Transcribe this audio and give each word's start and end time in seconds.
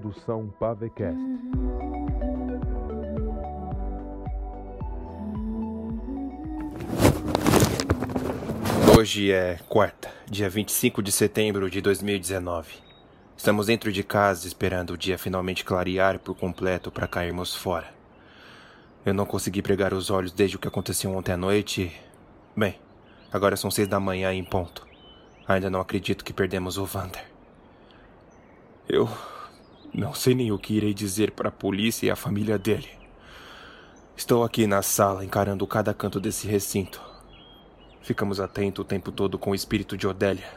produção 0.00 0.48
Pavecast. 0.58 1.18
Hoje 8.98 9.30
é 9.30 9.58
quarta, 9.68 10.10
dia 10.26 10.48
25 10.48 11.02
de 11.02 11.12
setembro 11.12 11.70
de 11.70 11.80
2019. 11.82 12.74
Estamos 13.36 13.66
dentro 13.66 13.92
de 13.92 14.02
casa 14.02 14.46
esperando 14.46 14.90
o 14.90 14.98
dia 14.98 15.18
finalmente 15.18 15.64
clarear 15.64 16.18
por 16.18 16.34
completo 16.34 16.90
para 16.90 17.06
cairmos 17.06 17.54
fora. 17.54 17.88
Eu 19.04 19.14
não 19.14 19.26
consegui 19.26 19.62
pregar 19.62 19.92
os 19.92 20.10
olhos 20.10 20.32
desde 20.32 20.56
o 20.56 20.58
que 20.58 20.68
aconteceu 20.68 21.14
ontem 21.14 21.32
à 21.32 21.36
noite. 21.36 21.92
Bem, 22.56 22.78
agora 23.32 23.56
são 23.56 23.70
seis 23.70 23.88
da 23.88 24.00
manhã 24.00 24.32
em 24.32 24.44
ponto. 24.44 24.86
Ainda 25.46 25.70
não 25.70 25.80
acredito 25.80 26.24
que 26.24 26.32
perdemos 26.32 26.78
o 26.78 26.84
Vander. 26.84 27.24
Eu 28.88 29.08
não 29.92 30.14
sei 30.14 30.34
nem 30.34 30.52
o 30.52 30.58
que 30.58 30.74
irei 30.74 30.94
dizer 30.94 31.32
para 31.32 31.48
a 31.48 31.52
polícia 31.52 32.06
e 32.06 32.10
a 32.10 32.16
família 32.16 32.56
dele. 32.56 32.88
Estou 34.16 34.44
aqui 34.44 34.66
na 34.66 34.82
sala 34.82 35.24
encarando 35.24 35.66
cada 35.66 35.92
canto 35.92 36.20
desse 36.20 36.46
recinto. 36.46 37.00
Ficamos 38.00 38.38
atentos 38.38 38.82
o 38.82 38.86
tempo 38.86 39.10
todo 39.10 39.38
com 39.38 39.50
o 39.50 39.54
espírito 39.54 39.96
de 39.96 40.06
Odélia. 40.06 40.48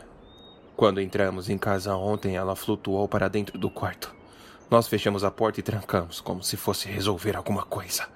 Quando 0.75 1.01
entramos 1.01 1.49
em 1.49 1.57
casa 1.57 1.95
ontem, 1.95 2.35
ela 2.35 2.55
flutuou 2.55 3.07
para 3.07 3.27
dentro 3.27 3.57
do 3.57 3.69
quarto. 3.69 4.13
Nós 4.69 4.87
fechamos 4.87 5.23
a 5.23 5.31
porta 5.31 5.59
e 5.59 5.63
trancamos, 5.63 6.21
como 6.21 6.43
se 6.43 6.55
fosse 6.55 6.87
resolver 6.87 7.35
alguma 7.35 7.63
coisa. 7.63 8.07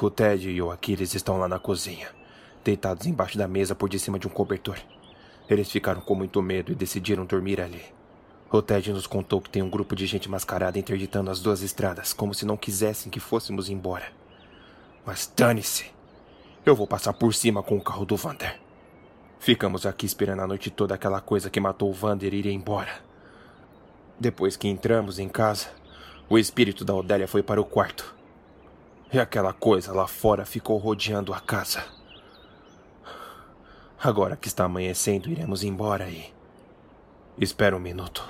O 0.00 0.10
Ted 0.10 0.50
e 0.50 0.60
o 0.60 0.70
Aquiles 0.70 1.14
estão 1.14 1.38
lá 1.38 1.48
na 1.48 1.58
cozinha, 1.58 2.08
deitados 2.64 3.06
embaixo 3.06 3.38
da 3.38 3.46
mesa 3.46 3.74
por 3.74 3.88
de 3.88 3.98
cima 3.98 4.18
de 4.18 4.26
um 4.26 4.30
cobertor. 4.30 4.78
Eles 5.48 5.70
ficaram 5.70 6.00
com 6.00 6.14
muito 6.14 6.42
medo 6.42 6.72
e 6.72 6.74
decidiram 6.74 7.24
dormir 7.24 7.60
ali. 7.60 7.82
O 8.54 8.60
Ted 8.60 8.92
nos 8.92 9.06
contou 9.06 9.40
que 9.40 9.48
tem 9.48 9.62
um 9.62 9.70
grupo 9.70 9.96
de 9.96 10.04
gente 10.04 10.28
mascarada 10.28 10.78
interditando 10.78 11.30
as 11.30 11.40
duas 11.40 11.62
estradas, 11.62 12.12
como 12.12 12.34
se 12.34 12.44
não 12.44 12.54
quisessem 12.54 13.10
que 13.10 13.18
fôssemos 13.18 13.70
embora. 13.70 14.12
Mas 15.06 15.32
dane-se! 15.34 15.86
Eu 16.62 16.76
vou 16.76 16.86
passar 16.86 17.14
por 17.14 17.32
cima 17.32 17.62
com 17.62 17.78
o 17.78 17.82
carro 17.82 18.04
do 18.04 18.14
Vander. 18.14 18.60
Ficamos 19.38 19.86
aqui 19.86 20.04
esperando 20.04 20.40
a 20.40 20.46
noite 20.46 20.68
toda 20.68 20.94
aquela 20.94 21.18
coisa 21.18 21.48
que 21.48 21.58
matou 21.58 21.88
o 21.88 21.94
Vander 21.94 22.34
ir 22.34 22.44
embora. 22.44 23.00
Depois 24.20 24.54
que 24.54 24.68
entramos 24.68 25.18
em 25.18 25.30
casa, 25.30 25.70
o 26.28 26.38
espírito 26.38 26.84
da 26.84 26.94
Odélia 26.94 27.26
foi 27.26 27.42
para 27.42 27.60
o 27.60 27.64
quarto. 27.64 28.14
E 29.10 29.18
aquela 29.18 29.54
coisa 29.54 29.94
lá 29.94 30.06
fora 30.06 30.44
ficou 30.44 30.76
rodeando 30.76 31.32
a 31.32 31.40
casa. 31.40 31.82
Agora 33.98 34.36
que 34.36 34.48
está 34.48 34.64
amanhecendo, 34.64 35.30
iremos 35.30 35.64
embora 35.64 36.06
e. 36.10 36.41
Espera 37.38 37.76
um 37.76 37.80
minuto. 37.80 38.24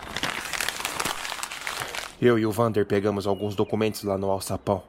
Eu 2.21 2.39
e 2.39 2.47
o 2.47 2.53
Vander 2.53 2.87
pegamos 2.87 3.27
alguns 3.27 3.57
documentos 3.57 4.05
lá 4.05 4.17
no 4.17 4.31
alçapão. 4.31 4.83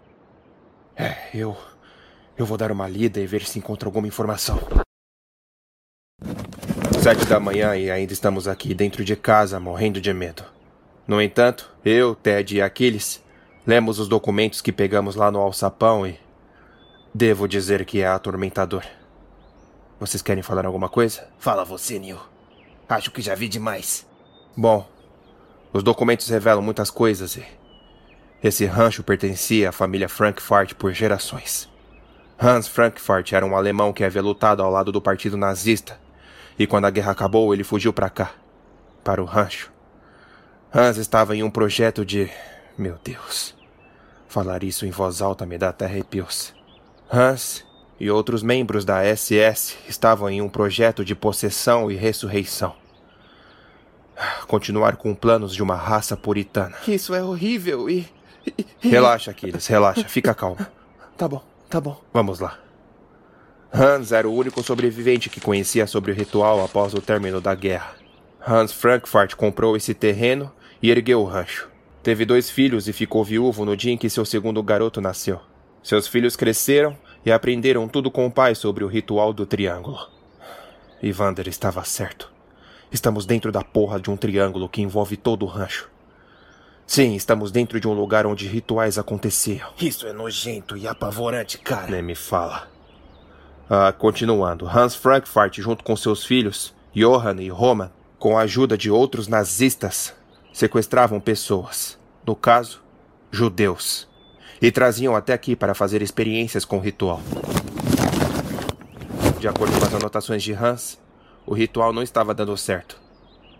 É, 0.95 1.29
eu. 1.33 1.57
Eu 2.37 2.45
vou 2.45 2.57
dar 2.57 2.71
uma 2.71 2.87
lida 2.87 3.19
e 3.19 3.25
ver 3.25 3.43
se 3.43 3.57
encontro 3.57 3.87
alguma 3.87 4.07
informação. 4.07 4.59
Sete 7.01 7.25
da 7.25 7.39
manhã 7.39 7.75
e 7.75 7.89
ainda 7.89 8.13
estamos 8.13 8.47
aqui 8.47 8.73
dentro 8.73 9.03
de 9.03 9.15
casa 9.15 9.59
morrendo 9.59 9.99
de 9.99 10.13
medo. 10.13 10.43
No 11.07 11.21
entanto, 11.21 11.69
eu, 11.83 12.15
Ted 12.15 12.55
e 12.55 12.61
Aquiles 12.61 13.21
lemos 13.65 13.99
os 13.99 14.07
documentos 14.07 14.61
que 14.61 14.71
pegamos 14.71 15.15
lá 15.15 15.31
no 15.31 15.39
alçapão 15.39 16.05
e. 16.05 16.19
Devo 17.13 17.47
dizer 17.47 17.85
que 17.85 18.01
é 18.01 18.07
atormentador. 18.07 18.83
Vocês 19.99 20.21
querem 20.21 20.41
falar 20.41 20.65
alguma 20.65 20.89
coisa? 20.89 21.27
Fala 21.37 21.63
você, 21.63 21.99
Neil. 21.99 22.32
Acho 22.93 23.09
que 23.09 23.23
já 23.23 23.33
vi 23.33 23.49
demais. 23.49 24.05
Bom, 24.55 24.87
os 25.73 25.81
documentos 25.81 26.29
revelam 26.29 26.61
muitas 26.61 26.91
coisas 26.91 27.35
e. 27.35 27.43
Esse 28.43 28.67
rancho 28.67 29.01
pertencia 29.01 29.69
à 29.69 29.71
família 29.71 30.07
Frankfurt 30.07 30.75
por 30.75 30.93
gerações. 30.93 31.67
Hans 32.39 32.67
Frankfurt 32.67 33.33
era 33.33 33.43
um 33.43 33.55
alemão 33.55 33.91
que 33.91 34.03
havia 34.03 34.21
lutado 34.21 34.61
ao 34.61 34.69
lado 34.69 34.91
do 34.91 35.01
partido 35.01 35.35
nazista, 35.35 35.99
e 36.59 36.67
quando 36.67 36.85
a 36.85 36.91
guerra 36.91 37.13
acabou, 37.13 37.51
ele 37.51 37.63
fugiu 37.63 37.91
para 37.91 38.11
cá, 38.11 38.33
para 39.03 39.23
o 39.23 39.25
rancho. 39.25 39.71
Hans 40.71 40.97
estava 40.97 41.35
em 41.35 41.41
um 41.41 41.49
projeto 41.49 42.05
de. 42.05 42.29
Meu 42.77 42.99
Deus. 43.03 43.55
Falar 44.27 44.63
isso 44.63 44.85
em 44.85 44.91
voz 44.91 45.19
alta 45.19 45.47
me 45.47 45.57
dá 45.57 45.69
até 45.69 45.85
arrepios. 45.85 46.53
Hans 47.11 47.65
e 47.99 48.11
outros 48.11 48.43
membros 48.43 48.85
da 48.85 49.01
SS 49.03 49.77
estavam 49.89 50.29
em 50.29 50.43
um 50.43 50.49
projeto 50.49 51.03
de 51.03 51.15
possessão 51.15 51.89
e 51.89 51.95
ressurreição. 51.95 52.82
Continuar 54.47 54.95
com 54.97 55.13
planos 55.15 55.53
de 55.55 55.63
uma 55.63 55.75
raça 55.75 56.15
puritana. 56.15 56.75
Isso 56.87 57.13
é 57.15 57.23
horrível 57.23 57.89
e. 57.89 58.07
e- 58.45 58.65
e- 58.83 58.89
Relaxa, 58.89 59.31
Aquiles, 59.31 59.65
relaxa, 59.67 60.07
fica 60.07 60.33
calmo. 60.33 60.57
Tá 61.17 61.27
bom, 61.27 61.41
tá 61.69 61.79
bom. 61.81 61.99
Vamos 62.13 62.39
lá. 62.39 62.57
Hans 63.73 64.11
era 64.11 64.27
o 64.29 64.33
único 64.33 64.61
sobrevivente 64.61 65.29
que 65.29 65.41
conhecia 65.41 65.87
sobre 65.87 66.11
o 66.11 66.15
ritual 66.15 66.63
após 66.63 66.93
o 66.93 67.01
término 67.01 67.41
da 67.41 67.55
guerra. 67.55 67.93
Hans 68.45 68.71
Frankfurt 68.71 69.35
comprou 69.35 69.75
esse 69.75 69.93
terreno 69.93 70.51
e 70.81 70.91
ergueu 70.91 71.21
o 71.21 71.25
rancho. 71.25 71.69
Teve 72.03 72.25
dois 72.25 72.49
filhos 72.49 72.87
e 72.87 72.93
ficou 72.93 73.23
viúvo 73.23 73.63
no 73.65 73.75
dia 73.77 73.91
em 73.93 73.97
que 73.97 74.09
seu 74.09 74.25
segundo 74.25 74.61
garoto 74.61 74.99
nasceu. 74.99 75.39
Seus 75.81 76.05
filhos 76.07 76.35
cresceram 76.35 76.95
e 77.25 77.31
aprenderam 77.31 77.87
tudo 77.87 78.11
com 78.11 78.25
o 78.27 78.31
pai 78.31 78.53
sobre 78.53 78.83
o 78.83 78.87
ritual 78.87 79.31
do 79.33 79.45
triângulo. 79.45 79.97
Evander 81.01 81.47
estava 81.47 81.83
certo. 81.83 82.31
Estamos 82.93 83.25
dentro 83.25 83.51
da 83.51 83.63
porra 83.63 83.99
de 83.99 84.11
um 84.11 84.15
triângulo 84.15 84.69
que 84.69 84.79
envolve 84.79 85.17
todo 85.17 85.43
o 85.43 85.47
rancho. 85.47 85.89
Sim, 86.85 87.15
estamos 87.15 87.51
dentro 87.51 87.79
de 87.79 87.87
um 87.87 87.93
lugar 87.93 88.27
onde 88.27 88.47
rituais 88.47 88.99
aconteciam. 88.99 89.71
Isso 89.81 90.05
é 90.05 90.13
nojento 90.13 90.77
e 90.77 90.87
apavorante, 90.87 91.57
cara. 91.57 91.89
Nem 91.89 92.03
me 92.03 92.13
fala. 92.13 92.67
Ah, 93.67 93.91
continuando, 93.91 94.67
Hans 94.67 94.93
Frankfurt, 94.93 95.59
junto 95.59 95.83
com 95.83 95.95
seus 95.95 96.23
filhos, 96.23 96.71
Johann 96.93 97.41
e 97.41 97.49
Roman, 97.49 97.89
com 98.19 98.37
a 98.37 98.41
ajuda 98.41 98.77
de 98.77 98.91
outros 98.91 99.27
nazistas, 99.27 100.13
sequestravam 100.53 101.19
pessoas, 101.19 101.97
no 102.23 102.35
caso, 102.35 102.79
judeus, 103.31 104.07
e 104.61 104.71
traziam 104.71 105.15
até 105.15 105.33
aqui 105.33 105.55
para 105.55 105.73
fazer 105.73 106.03
experiências 106.03 106.63
com 106.63 106.77
o 106.77 106.81
ritual. 106.81 107.21
De 109.39 109.47
acordo 109.47 109.77
com 109.79 109.85
as 109.85 109.93
anotações 109.95 110.43
de 110.43 110.53
Hans, 110.53 111.01
o 111.45 111.53
ritual 111.53 111.91
não 111.93 112.01
estava 112.01 112.33
dando 112.33 112.55
certo. 112.57 112.99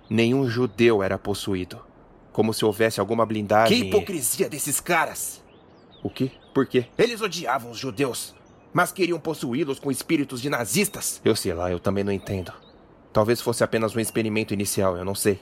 Nenhum 0.09 0.47
judeu 0.47 1.01
era 1.01 1.17
possuído, 1.17 1.79
como 2.31 2.53
se 2.53 2.63
houvesse 2.66 2.99
alguma 2.99 3.23
Que 3.25 3.29
blindagem. 3.33 3.77
e- 3.83 3.88
hipocrisia 3.88 4.49
desses 4.49 4.79
caras! 4.79 5.41
O 6.03 6.09
quê? 6.09 6.31
Por 6.53 6.66
quê? 6.66 6.85
Eles 6.97 7.21
odiavam 7.21 7.71
os 7.71 7.77
judeus, 7.77 8.35
mas 8.73 8.91
queriam 8.91 9.19
possuí-los 9.19 9.79
com 9.79 9.89
espíritos 9.89 10.41
de 10.41 10.49
nazistas. 10.49 11.21
Eu 11.23 11.35
sei 11.35 11.53
lá, 11.53 11.71
eu 11.71 11.79
também 11.79 12.03
não 12.03 12.11
entendo. 12.11 12.51
Talvez 13.13 13.39
fosse 13.41 13.63
apenas 13.63 13.95
um 13.95 14.00
experimento 14.00 14.53
inicial, 14.53 14.97
eu 14.97 15.05
não 15.05 15.15
sei. 15.15 15.39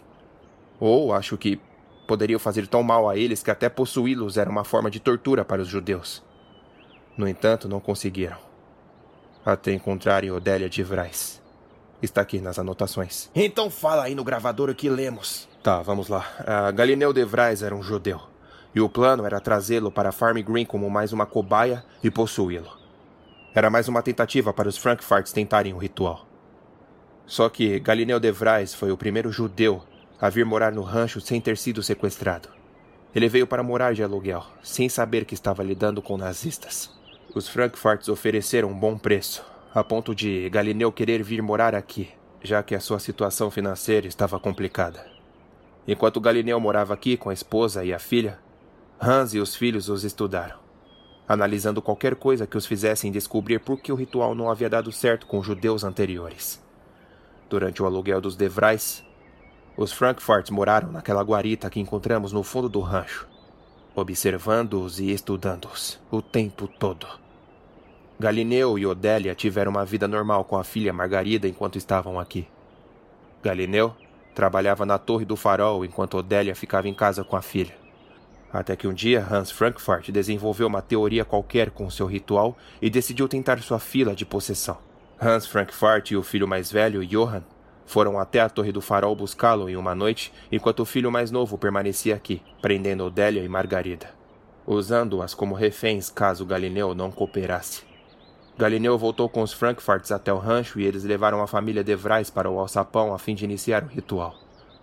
Ou 0.79 1.13
acho 1.13 1.37
que 1.37 1.59
poderiam 2.07 2.39
fazer 2.39 2.67
tão 2.67 2.83
mal 2.83 3.09
a 3.09 3.17
eles 3.17 3.41
que 3.41 3.49
até 3.51 3.69
possuí-los 3.69 4.37
era 4.37 4.49
uma 4.49 4.63
forma 4.63 4.91
de 4.91 4.99
tortura 4.99 5.43
para 5.45 5.61
os 5.61 5.67
judeus. 5.67 6.21
No 7.17 7.27
entanto, 7.27 7.67
não 7.69 7.79
conseguiram. 7.79 8.37
Até 9.45 9.73
encontrarem 9.73 10.29
Odélia 10.31 10.69
de 10.69 10.83
Vrais. 10.83 11.40
Está 12.01 12.21
aqui 12.21 12.41
nas 12.41 12.57
anotações. 12.57 13.29
Então 13.35 13.69
fala 13.69 14.03
aí 14.03 14.15
no 14.15 14.23
gravador 14.23 14.69
o 14.69 14.75
que 14.75 14.89
lemos. 14.89 15.47
Tá, 15.61 15.81
vamos 15.81 16.07
lá. 16.07 16.25
A 16.45 16.71
Galineu 16.71 17.13
de 17.13 17.23
Vrais 17.23 17.61
era 17.61 17.75
um 17.75 17.83
judeu. 17.83 18.19
E 18.73 18.81
o 18.81 18.89
plano 18.89 19.25
era 19.25 19.39
trazê-lo 19.39 19.91
para 19.91 20.11
Farm 20.11 20.37
Green 20.41 20.65
como 20.65 20.89
mais 20.89 21.13
uma 21.13 21.25
cobaia 21.25 21.83
e 22.03 22.09
possuí-lo. 22.09 22.71
Era 23.53 23.69
mais 23.69 23.87
uma 23.87 24.01
tentativa 24.01 24.53
para 24.53 24.69
os 24.69 24.77
Frankfurts 24.77 25.33
tentarem 25.33 25.73
o 25.73 25.77
ritual. 25.77 26.25
Só 27.25 27.49
que 27.49 27.79
Galineu 27.79 28.19
de 28.19 28.31
Vrais 28.31 28.73
foi 28.73 28.91
o 28.91 28.97
primeiro 28.97 29.31
judeu 29.31 29.83
a 30.19 30.29
vir 30.29 30.45
morar 30.45 30.71
no 30.71 30.81
rancho 30.83 31.19
sem 31.19 31.41
ter 31.41 31.57
sido 31.57 31.83
sequestrado. 31.83 32.49
Ele 33.13 33.27
veio 33.27 33.45
para 33.45 33.61
morar 33.61 33.93
de 33.93 34.01
aluguel, 34.01 34.45
sem 34.63 34.87
saber 34.87 35.25
que 35.25 35.33
estava 35.33 35.63
lidando 35.63 36.01
com 36.01 36.17
nazistas. 36.17 36.89
Os 37.35 37.47
Frankfurts 37.47 38.07
ofereceram 38.07 38.69
um 38.69 38.77
bom 38.77 38.97
preço, 38.97 39.45
a 39.73 39.81
ponto 39.85 40.13
de 40.13 40.49
Galineu 40.49 40.91
querer 40.91 41.23
vir 41.23 41.41
morar 41.41 41.73
aqui, 41.73 42.09
já 42.43 42.61
que 42.61 42.75
a 42.75 42.79
sua 42.79 42.99
situação 42.99 43.49
financeira 43.49 44.05
estava 44.05 44.37
complicada. 44.37 45.05
Enquanto 45.87 46.19
Galineu 46.19 46.59
morava 46.59 46.93
aqui 46.93 47.15
com 47.15 47.29
a 47.29 47.33
esposa 47.33 47.85
e 47.85 47.93
a 47.93 47.99
filha, 47.99 48.37
Hans 49.01 49.33
e 49.33 49.39
os 49.39 49.55
filhos 49.55 49.87
os 49.87 50.03
estudaram, 50.03 50.57
analisando 51.25 51.81
qualquer 51.81 52.15
coisa 52.15 52.45
que 52.45 52.57
os 52.57 52.65
fizessem 52.65 53.13
descobrir 53.13 53.59
por 53.59 53.79
que 53.79 53.93
o 53.93 53.95
ritual 53.95 54.35
não 54.35 54.49
havia 54.49 54.69
dado 54.69 54.91
certo 54.91 55.25
com 55.25 55.39
os 55.39 55.45
judeus 55.45 55.85
anteriores. 55.85 56.61
Durante 57.49 57.81
o 57.81 57.85
aluguel 57.85 58.19
dos 58.19 58.35
Devrais, 58.35 59.05
os 59.77 59.93
Frankfurts 59.93 60.51
moraram 60.51 60.91
naquela 60.91 61.23
guarita 61.23 61.69
que 61.69 61.79
encontramos 61.79 62.33
no 62.33 62.43
fundo 62.43 62.67
do 62.67 62.81
rancho, 62.81 63.25
observando-os 63.95 64.99
e 64.99 65.11
estudando-os 65.11 65.97
o 66.11 66.21
tempo 66.21 66.67
todo. 66.67 67.07
Galineu 68.21 68.77
e 68.77 68.85
Odélia 68.85 69.33
tiveram 69.33 69.71
uma 69.71 69.83
vida 69.83 70.07
normal 70.07 70.45
com 70.45 70.55
a 70.55 70.63
filha 70.63 70.93
Margarida 70.93 71.47
enquanto 71.47 71.79
estavam 71.79 72.19
aqui. 72.19 72.47
Galineu 73.41 73.95
Trabalhava 74.35 74.85
na 74.85 74.99
torre 74.99 75.25
do 75.25 75.35
farol 75.35 75.83
enquanto 75.83 76.17
Odélia 76.17 76.53
ficava 76.53 76.87
em 76.87 76.93
casa 76.93 77.23
com 77.23 77.35
a 77.35 77.41
filha. 77.41 77.73
Até 78.53 78.75
que 78.75 78.87
um 78.87 78.93
dia 78.93 79.25
Hans 79.27 79.49
Frankfurt 79.49 80.11
desenvolveu 80.11 80.67
uma 80.67 80.83
teoria 80.83 81.25
qualquer 81.25 81.71
com 81.71 81.89
seu 81.89 82.05
ritual 82.05 82.55
e 82.79 82.91
decidiu 82.91 83.27
tentar 83.27 83.59
sua 83.63 83.79
fila 83.79 84.13
de 84.13 84.23
possessão. 84.23 84.77
Hans 85.19 85.47
Frankfurt 85.47 86.11
e 86.11 86.15
o 86.15 86.21
filho 86.21 86.47
mais 86.47 86.71
velho, 86.71 87.03
Johann, 87.03 87.41
foram 87.87 88.19
até 88.19 88.39
a 88.39 88.49
Torre 88.49 88.71
do 88.71 88.81
Farol 88.81 89.15
buscá-lo 89.15 89.67
em 89.67 89.75
uma 89.75 89.95
noite, 89.95 90.31
enquanto 90.51 90.81
o 90.81 90.85
filho 90.85 91.11
mais 91.11 91.31
novo 91.31 91.57
permanecia 91.57 92.13
aqui, 92.13 92.39
prendendo 92.61 93.03
Odélia 93.03 93.43
e 93.43 93.49
Margarida, 93.49 94.11
usando-as 94.65 95.33
como 95.33 95.55
reféns 95.55 96.11
caso 96.11 96.45
Galineu 96.45 96.93
não 96.93 97.11
cooperasse. 97.11 97.90
Galineu 98.61 98.95
voltou 98.95 99.27
com 99.27 99.41
os 99.41 99.51
Frankfurts 99.51 100.11
até 100.11 100.31
o 100.31 100.37
rancho 100.37 100.79
e 100.79 100.85
eles 100.85 101.03
levaram 101.03 101.41
a 101.41 101.47
família 101.47 101.83
de 101.83 101.95
Vrais 101.95 102.29
para 102.29 102.47
o 102.47 102.59
alçapão 102.59 103.11
a 103.11 103.17
fim 103.17 103.33
de 103.33 103.43
iniciar 103.43 103.83
o 103.83 103.87
ritual. 103.87 104.35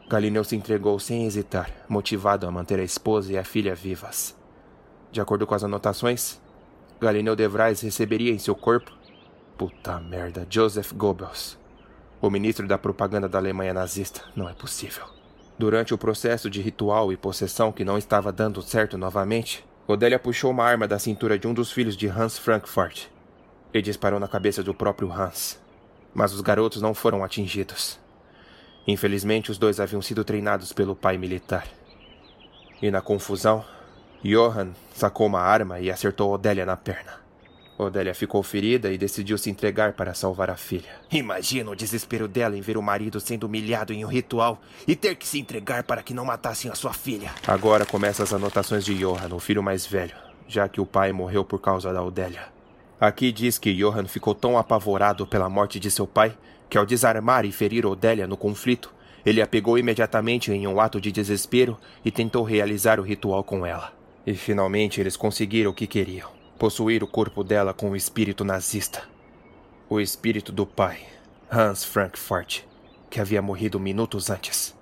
Galineu 0.08 0.42
se 0.42 0.56
entregou 0.56 0.98
sem 0.98 1.26
hesitar, 1.26 1.70
motivado 1.88 2.44
a 2.44 2.50
manter 2.50 2.80
a 2.80 2.82
esposa 2.82 3.32
e 3.32 3.38
a 3.38 3.44
filha 3.44 3.76
vivas. 3.76 4.36
De 5.12 5.20
acordo 5.20 5.46
com 5.46 5.54
as 5.54 5.62
anotações, 5.62 6.40
Galineu 7.00 7.36
de 7.36 7.46
Vrais 7.46 7.80
receberia 7.80 8.32
em 8.32 8.38
seu 8.40 8.56
corpo. 8.56 8.90
Puta 9.56 10.00
merda, 10.00 10.44
Joseph 10.50 10.92
Goebbels, 10.92 11.56
o 12.20 12.28
ministro 12.30 12.66
da 12.66 12.78
propaganda 12.78 13.28
da 13.28 13.38
Alemanha 13.38 13.72
nazista. 13.72 14.22
Não 14.34 14.48
é 14.48 14.54
possível. 14.54 15.04
Durante 15.56 15.94
o 15.94 15.98
processo 15.98 16.50
de 16.50 16.60
ritual 16.60 17.12
e 17.12 17.16
possessão 17.16 17.70
que 17.70 17.84
não 17.84 17.96
estava 17.96 18.32
dando 18.32 18.60
certo 18.60 18.98
novamente, 18.98 19.64
Odélia 19.86 20.19
puxou 20.19 20.50
uma 20.50 20.64
arma 20.64 20.88
da 20.88 20.98
cintura 20.98 21.38
de 21.38 21.46
um 21.46 21.54
dos 21.54 21.70
filhos 21.70 21.96
de 21.96 22.08
Hans 22.08 22.36
Frankfurt 22.36 23.06
e 23.73 23.82
disparou 23.82 24.19
na 24.19 24.29
cabeça 24.29 24.62
do 24.62 24.75
próprio 24.75 25.12
Hans. 25.12 25.59
Mas 26.15 26.32
os 26.32 26.41
garotos 26.41 26.81
não 26.81 26.94
foram 26.94 27.23
atingidos. 27.23 27.99
Infelizmente, 28.87 29.50
os 29.50 29.59
dois 29.59 29.79
haviam 29.81 30.00
sido 30.00 30.25
treinados 30.25 30.73
pelo 30.73 30.97
pai 30.97 31.19
militar. 31.19 31.67
E 32.81 32.91
na 32.91 33.03
confusão, 33.03 33.65
Johann 34.25 34.73
sacou 34.94 35.26
uma 35.26 35.41
arma 35.41 35.79
e 35.81 35.91
acertou 35.91 36.32
Odélia 36.32 36.65
na 36.65 36.76
perna. 36.76 37.19
Odélia 37.76 38.15
ficou 38.15 38.43
ferida 38.43 38.91
e 38.91 38.99
decidiu 38.99 39.38
se 39.38 39.50
entregar 39.50 39.93
para 39.93 40.12
salvar 40.12 40.50
a 40.50 40.56
filha. 40.56 40.91
Imagina 41.12 41.71
o 41.71 41.76
desespero 41.76 42.26
dela 42.26 42.56
em 42.56 42.61
ver 42.61 42.76
o 42.76 42.82
marido 42.82 43.21
sendo 43.21 43.44
humilhado 43.44 43.93
em 43.93 44.05
um 44.05 44.09
ritual 44.09 44.61
e 44.87 44.97
ter 44.97 45.14
que 45.14 45.26
se 45.26 45.38
entregar 45.38 45.85
para 45.85 46.03
que 46.03 46.12
não 46.12 46.25
matassem 46.25 46.69
a 46.71 46.75
sua 46.75 46.93
filha. 46.93 47.31
Agora 47.47 47.87
começam 47.87 48.25
as 48.25 48.32
anotações 48.32 48.85
de 48.85 48.94
Johann, 48.94 49.32
o 49.32 49.38
filho 49.38 49.62
mais 49.62 49.87
velho, 49.87 50.17
já 50.49 50.69
que 50.69 50.81
o 50.81 50.87
pai 50.87 51.12
morreu 51.12 51.44
por 51.44 51.61
causa 51.61 51.93
da 51.93 52.03
Odélia. 52.03 52.57
Aqui 53.00 53.31
diz 53.31 53.59
que 53.59 53.73
Johann 53.73 54.06
ficou 54.06 54.35
tão 54.35 54.59
apavorado 54.59 55.27
pela 55.27 55.49
morte 55.49 55.79
de 55.79 55.91
seu 55.91 56.06
pai 56.06 56.37
que 56.69 56.77
ao 56.77 56.85
desarmar 56.85 57.45
e 57.45 57.53
ferir 57.53 57.87
Odélia 57.87 58.27
no 58.27 58.37
conflito, 58.37 58.93
ele 59.25 59.41
a 59.41 59.47
pegou 59.47 59.79
imediatamente 59.79 60.50
em 60.53 60.67
um 60.67 60.81
ato 60.81 61.00
de 61.00 61.12
desespero 61.12 61.79
e 62.05 62.11
tentou 62.11 62.43
realizar 62.43 62.99
o 62.99 63.03
ritual 63.03 63.45
com 63.45 63.65
ela. 63.65 63.93
E 64.27 64.35
finalmente 64.35 65.00
eles 65.00 65.17
conseguiram 65.17 65.71
o 65.71 65.75
que 65.75 65.87
queriam: 65.87 66.29
possuir 66.59 67.03
o 67.03 67.06
corpo 67.06 67.45
dela 67.45 67.73
com 67.73 67.91
o 67.91 67.97
espírito 67.97 68.45
nazista. 68.45 69.03
O 69.89 70.00
espírito 70.00 70.53
do 70.53 70.67
pai, 70.67 70.99
Hans 71.50 71.85
Frankfurt, 71.85 72.62
que 73.09 73.21
havia 73.21 73.41
morrido 73.41 73.81
minutos 73.81 74.29
antes. 74.29 74.77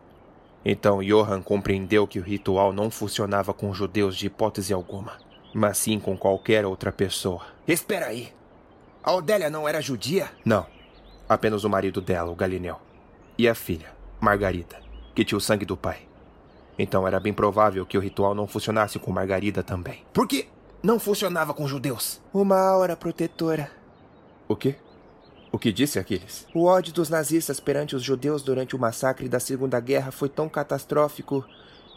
Então 0.65 1.01
Johann 1.01 1.43
compreendeu 1.43 2.07
que 2.07 2.19
o 2.19 2.23
ritual 2.23 2.73
não 2.73 2.91
funcionava 2.91 3.55
com 3.55 3.73
judeus 3.73 4.17
de 4.17 4.27
hipótese 4.27 4.73
alguma, 4.73 5.13
mas 5.57 5.79
sim 5.79 5.99
com 5.99 6.19
qualquer 6.19 6.67
outra 6.67 6.93
pessoa. 6.93 7.41
Espera 7.67 8.09
aí. 8.09 8.31
A 9.03 9.15
Odélia 9.15 9.49
não 9.49 9.67
era 9.67 9.81
judia? 9.81 10.31
Não. 10.45 10.67
Apenas 11.27 11.65
o 11.65 11.71
marido 11.71 12.03
dela, 12.03 12.31
o 12.31 12.35
Galineu. 12.35 12.77
E 13.39 13.49
a 13.49 13.55
filha, 13.55 13.91
Margarida, 14.21 14.77
que 15.15 15.25
tinha 15.25 15.39
o 15.39 15.41
sangue 15.41 15.65
do 15.65 15.75
pai. 15.75 16.01
Então 16.79 17.09
era 17.09 17.19
bem 17.19 17.33
provável 17.33 17.87
que 17.87 17.97
o 17.97 18.01
ritual 18.03 18.35
não 18.35 18.47
funcionasse 18.47 18.99
com 18.99 19.11
Margarida 19.11 19.63
também. 19.63 20.05
Por 20.13 20.29
que 20.29 20.47
não 20.83 20.99
funcionava 20.99 21.55
com 21.55 21.67
judeus? 21.67 22.21
Uma 22.35 22.59
aura 22.59 22.95
protetora. 22.95 23.71
O 24.47 24.55
quê? 24.55 24.75
O 25.51 25.59
que 25.59 25.73
disse 25.73 25.99
Aquiles? 25.99 26.47
O 26.53 26.67
ódio 26.67 26.93
dos 26.93 27.09
nazistas 27.09 27.61
perante 27.61 27.97
os 27.97 28.03
judeus 28.03 28.43
durante 28.43 28.77
o 28.77 28.79
massacre 28.79 29.27
da 29.27 29.41
Segunda 29.41 29.81
Guerra 29.81 30.13
foi 30.13 30.29
tão 30.29 30.51
catastrófico 30.51 31.43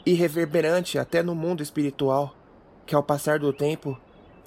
e 0.05 0.13
reverberante 0.13 0.97
até 0.97 1.21
no 1.21 1.35
mundo 1.35 1.61
espiritual 1.61 2.38
que, 2.89 2.95
ao 2.95 3.03
passar 3.03 3.39
do 3.39 3.53
tempo, 3.53 3.97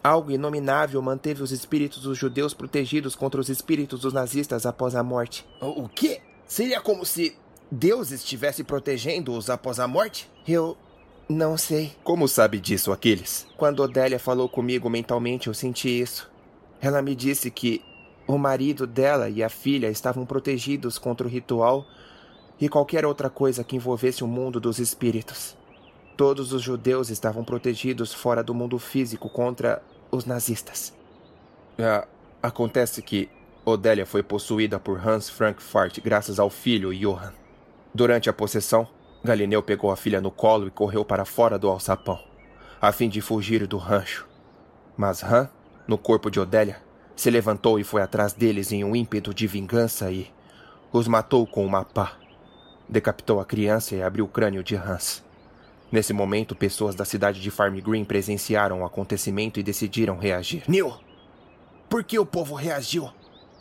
Algo 0.05 0.33
inominável 0.33 1.01
manteve 1.01 1.45
os 1.45 1.53
espíritos 1.53 2.03
dos 2.03 2.19
judeus 2.19 2.53
protegidos 2.53 3.15
contra 3.15 3.41
os 3.41 3.49
espíritos 3.49 4.01
dos 4.01 4.13
nazistas 4.13 4.67
após 4.67 4.97
a 4.97 5.03
morte. 5.03 5.47
O 5.61 5.89
quê? 5.89 6.21
Seria 6.45 6.81
como 6.81 7.07
se 7.07 7.37
Deus 7.71 8.11
estivesse 8.11 8.65
protegendo-os 8.65 9.49
após 9.49 9.79
a 9.79 9.87
morte? 9.87 10.29
Eu 10.47 10.77
não 11.29 11.57
sei. 11.57 11.93
Como 12.03 12.27
sabe 12.27 12.59
disso, 12.59 12.91
Aquiles? 12.91 13.47
Quando 13.57 13.81
Odélia 13.81 14.19
falou 14.19 14.49
comigo 14.49 14.91
mentalmente, 14.91 15.47
eu 15.47 15.55
senti 15.55 15.89
isso. 16.01 16.29
Ela 16.81 17.01
me 17.01 17.15
disse 17.15 17.49
que 17.49 17.81
o 18.27 18.37
marido 18.37 18.89
dela 18.89 19.31
e 19.31 19.41
a 19.41 19.49
filha 19.49 19.89
estavam 19.89 20.27
protegidos 20.27 20.99
contra 20.99 21.29
o 21.29 21.31
ritual 21.31 21.87
e 22.61 22.69
qualquer 22.69 23.07
outra 23.07 23.31
coisa 23.31 23.63
que 23.63 23.77
envolvesse 23.77 24.25
o 24.25 24.27
mundo 24.27 24.59
dos 24.59 24.81
espíritos. 24.81 25.57
Todos 26.17 26.53
os 26.53 26.63
judeus 26.63 27.09
estavam 27.09 27.45
protegidos 27.45 28.13
fora 28.13 28.43
do 28.43 28.55
mundo 28.55 28.79
físico 28.79 29.29
contra 29.29 29.83
os 30.11 30.27
nazistas. 30.27 30.93
É, 31.79 32.07
acontece 32.43 33.01
que 33.01 33.31
Odélia 33.65 34.05
foi 34.05 34.23
possuída 34.23 34.79
por 34.79 35.07
Hans 35.07 35.31
Frankfurt 35.31 36.01
graças 36.01 36.39
ao 36.39 36.51
filho 36.51 36.93
Johann. 36.93 37.33
Durante 37.95 38.29
a 38.29 38.33
possessão, 38.33 38.87
Galineu 39.25 39.63
pegou 39.63 39.91
a 39.91 39.97
filha 39.97 40.21
no 40.21 40.31
colo 40.31 40.67
e 40.67 40.71
correu 40.71 41.05
para 41.05 41.25
fora 41.25 41.59
do 41.59 41.69
alçapão, 41.69 42.19
a 42.81 42.91
fim 42.91 43.09
de 43.09 43.21
fugir 43.21 43.67
do 43.67 43.79
rancho. 43.79 44.27
Mas 44.97 45.23
Han, 45.23 45.49
no 45.87 45.97
corpo 45.97 46.31
de 46.31 46.41
Odélia, 46.41 46.83
se 47.15 47.31
levantou 47.31 47.79
e 47.79 47.85
foi 47.85 48.03
atrás 48.03 48.33
deles 48.33 48.73
em 48.73 48.83
um 48.83 48.97
ímpeto 48.97 49.33
de 49.33 49.47
vingança 49.47 50.11
e 50.11 50.31
os 50.93 51.07
matou 51.07 51.47
com 51.47 51.65
uma 51.65 51.85
pá. 51.85 52.15
Decapitou 52.89 53.41
a 53.41 53.45
criança 53.45 53.95
e 53.95 54.03
abriu 54.03 54.25
o 54.25 54.29
crânio 54.29 54.63
de 54.63 54.75
Hans. 54.75 55.25
Nesse 55.93 56.15
momento, 56.15 56.57
pessoas 56.57 56.95
da 56.95 57.05
cidade 57.05 57.39
de 57.39 57.51
Farm 57.51 57.79
Green 57.79 58.03
presenciaram 58.03 58.81
o 58.81 58.85
acontecimento 58.87 59.61
e 59.61 59.63
decidiram 59.63 60.17
reagir. 60.17 60.65
Neil, 60.67 60.95
por 61.87 62.03
que 62.03 62.19
o 62.19 62.25
povo 62.25 62.55
reagiu? 62.55 63.11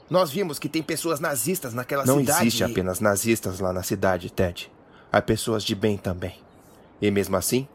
Nós 0.10 0.32
vimos 0.32 0.58
que 0.58 0.70
tem 0.70 0.82
pessoas 0.82 1.20
nazistas 1.20 1.74
naquela 1.74 2.05
Não 2.05 2.20
cidade. 2.20 2.39
Não 2.39 2.48
existe 2.48 2.62
e... 2.62 2.63
apenas 2.63 3.01
nazistas 3.01 3.60
lá 3.60 3.74
na 3.74 3.84
cidade, 3.84 4.29
Ted. 4.29 4.72
Há 5.12 5.22
pessoas 5.22 5.62
de 5.62 5.75
bem 5.75 5.98
também. 5.98 6.36
E 7.01 7.12
mesmo 7.12 7.36
assim, 7.36 7.67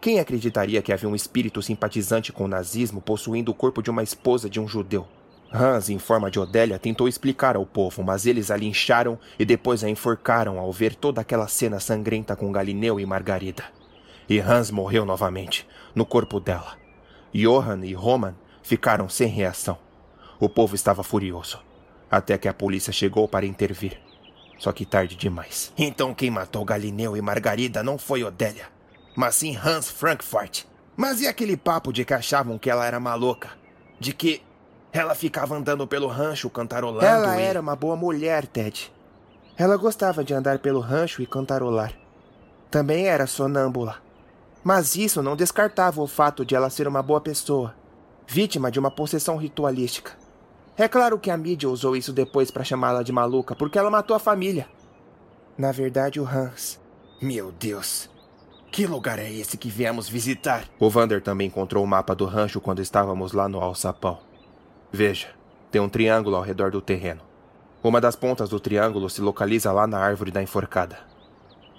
quem 0.00 0.18
acreditaria 0.20 0.80
que 0.80 0.92
havia 0.92 1.08
um 1.08 1.14
espírito 1.14 1.60
simpatizante 1.60 2.32
com 2.32 2.44
o 2.44 2.48
nazismo 2.48 3.02
possuindo 3.02 3.50
o 3.50 3.54
corpo 3.54 3.82
de 3.82 3.90
uma 3.90 4.02
esposa 4.02 4.48
de 4.48 4.58
um 4.58 4.66
judeu? 4.66 5.06
Hans, 5.52 5.90
em 5.90 5.98
forma 5.98 6.30
de 6.30 6.40
Odélia, 6.40 6.78
tentou 6.78 7.06
explicar 7.06 7.56
ao 7.56 7.66
povo, 7.66 8.02
mas 8.02 8.24
eles 8.24 8.50
a 8.50 8.56
lincharam 8.56 9.18
e 9.38 9.44
depois 9.44 9.84
a 9.84 9.90
enforcaram 9.90 10.58
ao 10.58 10.72
ver 10.72 10.94
toda 10.94 11.20
aquela 11.20 11.46
cena 11.46 11.78
sangrenta 11.78 12.34
com 12.34 12.50
Galineu 12.50 12.98
e 12.98 13.04
Margarida. 13.04 13.81
E 14.32 14.40
Hans 14.40 14.70
morreu 14.70 15.04
novamente, 15.04 15.68
no 15.94 16.06
corpo 16.06 16.40
dela. 16.40 16.78
Johann 17.34 17.84
e 17.84 17.92
Roman 17.92 18.34
ficaram 18.62 19.06
sem 19.06 19.28
reação. 19.28 19.76
O 20.40 20.48
povo 20.48 20.74
estava 20.74 21.02
furioso, 21.02 21.60
até 22.10 22.38
que 22.38 22.48
a 22.48 22.54
polícia 22.54 22.94
chegou 22.94 23.28
para 23.28 23.44
intervir. 23.44 24.00
Só 24.58 24.72
que 24.72 24.86
tarde 24.86 25.16
demais. 25.16 25.70
Então 25.76 26.14
quem 26.14 26.30
matou 26.30 26.64
Galineu 26.64 27.14
e 27.14 27.20
Margarida 27.20 27.82
não 27.82 27.98
foi 27.98 28.24
Odélia, 28.24 28.68
mas 29.14 29.34
sim 29.34 29.54
Hans 29.54 29.90
Frankfurt. 29.90 30.64
Mas 30.96 31.20
e 31.20 31.26
aquele 31.26 31.54
papo 31.54 31.92
de 31.92 32.02
que 32.02 32.14
achavam 32.14 32.58
que 32.58 32.70
ela 32.70 32.86
era 32.86 32.98
maluca? 32.98 33.50
De 34.00 34.14
que 34.14 34.40
ela 34.94 35.14
ficava 35.14 35.54
andando 35.54 35.86
pelo 35.86 36.08
rancho 36.08 36.48
cantarolando 36.48 37.04
Ela 37.04 37.38
e... 37.38 37.42
era 37.42 37.60
uma 37.60 37.76
boa 37.76 37.96
mulher, 37.96 38.46
Ted. 38.46 38.90
Ela 39.58 39.76
gostava 39.76 40.24
de 40.24 40.32
andar 40.32 40.58
pelo 40.60 40.80
rancho 40.80 41.20
e 41.20 41.26
cantarolar. 41.26 41.92
Também 42.70 43.08
era 43.08 43.26
sonâmbula. 43.26 44.00
Mas 44.64 44.94
isso 44.96 45.22
não 45.22 45.36
descartava 45.36 46.00
o 46.00 46.06
fato 46.06 46.44
de 46.44 46.54
ela 46.54 46.70
ser 46.70 46.86
uma 46.86 47.02
boa 47.02 47.20
pessoa, 47.20 47.74
vítima 48.26 48.70
de 48.70 48.78
uma 48.78 48.90
possessão 48.90 49.36
ritualística. 49.36 50.12
É 50.76 50.88
claro 50.88 51.18
que 51.18 51.30
a 51.30 51.36
mídia 51.36 51.68
usou 51.68 51.96
isso 51.96 52.12
depois 52.12 52.50
para 52.50 52.64
chamá-la 52.64 53.02
de 53.02 53.12
maluca, 53.12 53.54
porque 53.54 53.78
ela 53.78 53.90
matou 53.90 54.16
a 54.16 54.20
família. 54.20 54.68
Na 55.58 55.70
verdade, 55.70 56.18
o 56.18 56.26
Hans. 56.26 56.80
Meu 57.20 57.52
Deus. 57.52 58.08
Que 58.70 58.86
lugar 58.86 59.18
é 59.18 59.30
esse 59.30 59.58
que 59.58 59.68
viemos 59.68 60.08
visitar? 60.08 60.64
O 60.78 60.88
Vander 60.88 61.20
também 61.20 61.48
encontrou 61.48 61.84
o 61.84 61.86
mapa 61.86 62.14
do 62.14 62.24
rancho 62.24 62.58
quando 62.58 62.80
estávamos 62.80 63.32
lá 63.32 63.46
no 63.48 63.60
alçapão. 63.60 64.18
Veja, 64.90 65.28
tem 65.70 65.80
um 65.80 65.90
triângulo 65.90 66.36
ao 66.36 66.42
redor 66.42 66.70
do 66.70 66.80
terreno. 66.80 67.20
Uma 67.82 68.00
das 68.00 68.16
pontas 68.16 68.48
do 68.48 68.58
triângulo 68.58 69.10
se 69.10 69.20
localiza 69.20 69.70
lá 69.72 69.86
na 69.86 69.98
árvore 69.98 70.30
da 70.30 70.42
enforcada. 70.42 71.11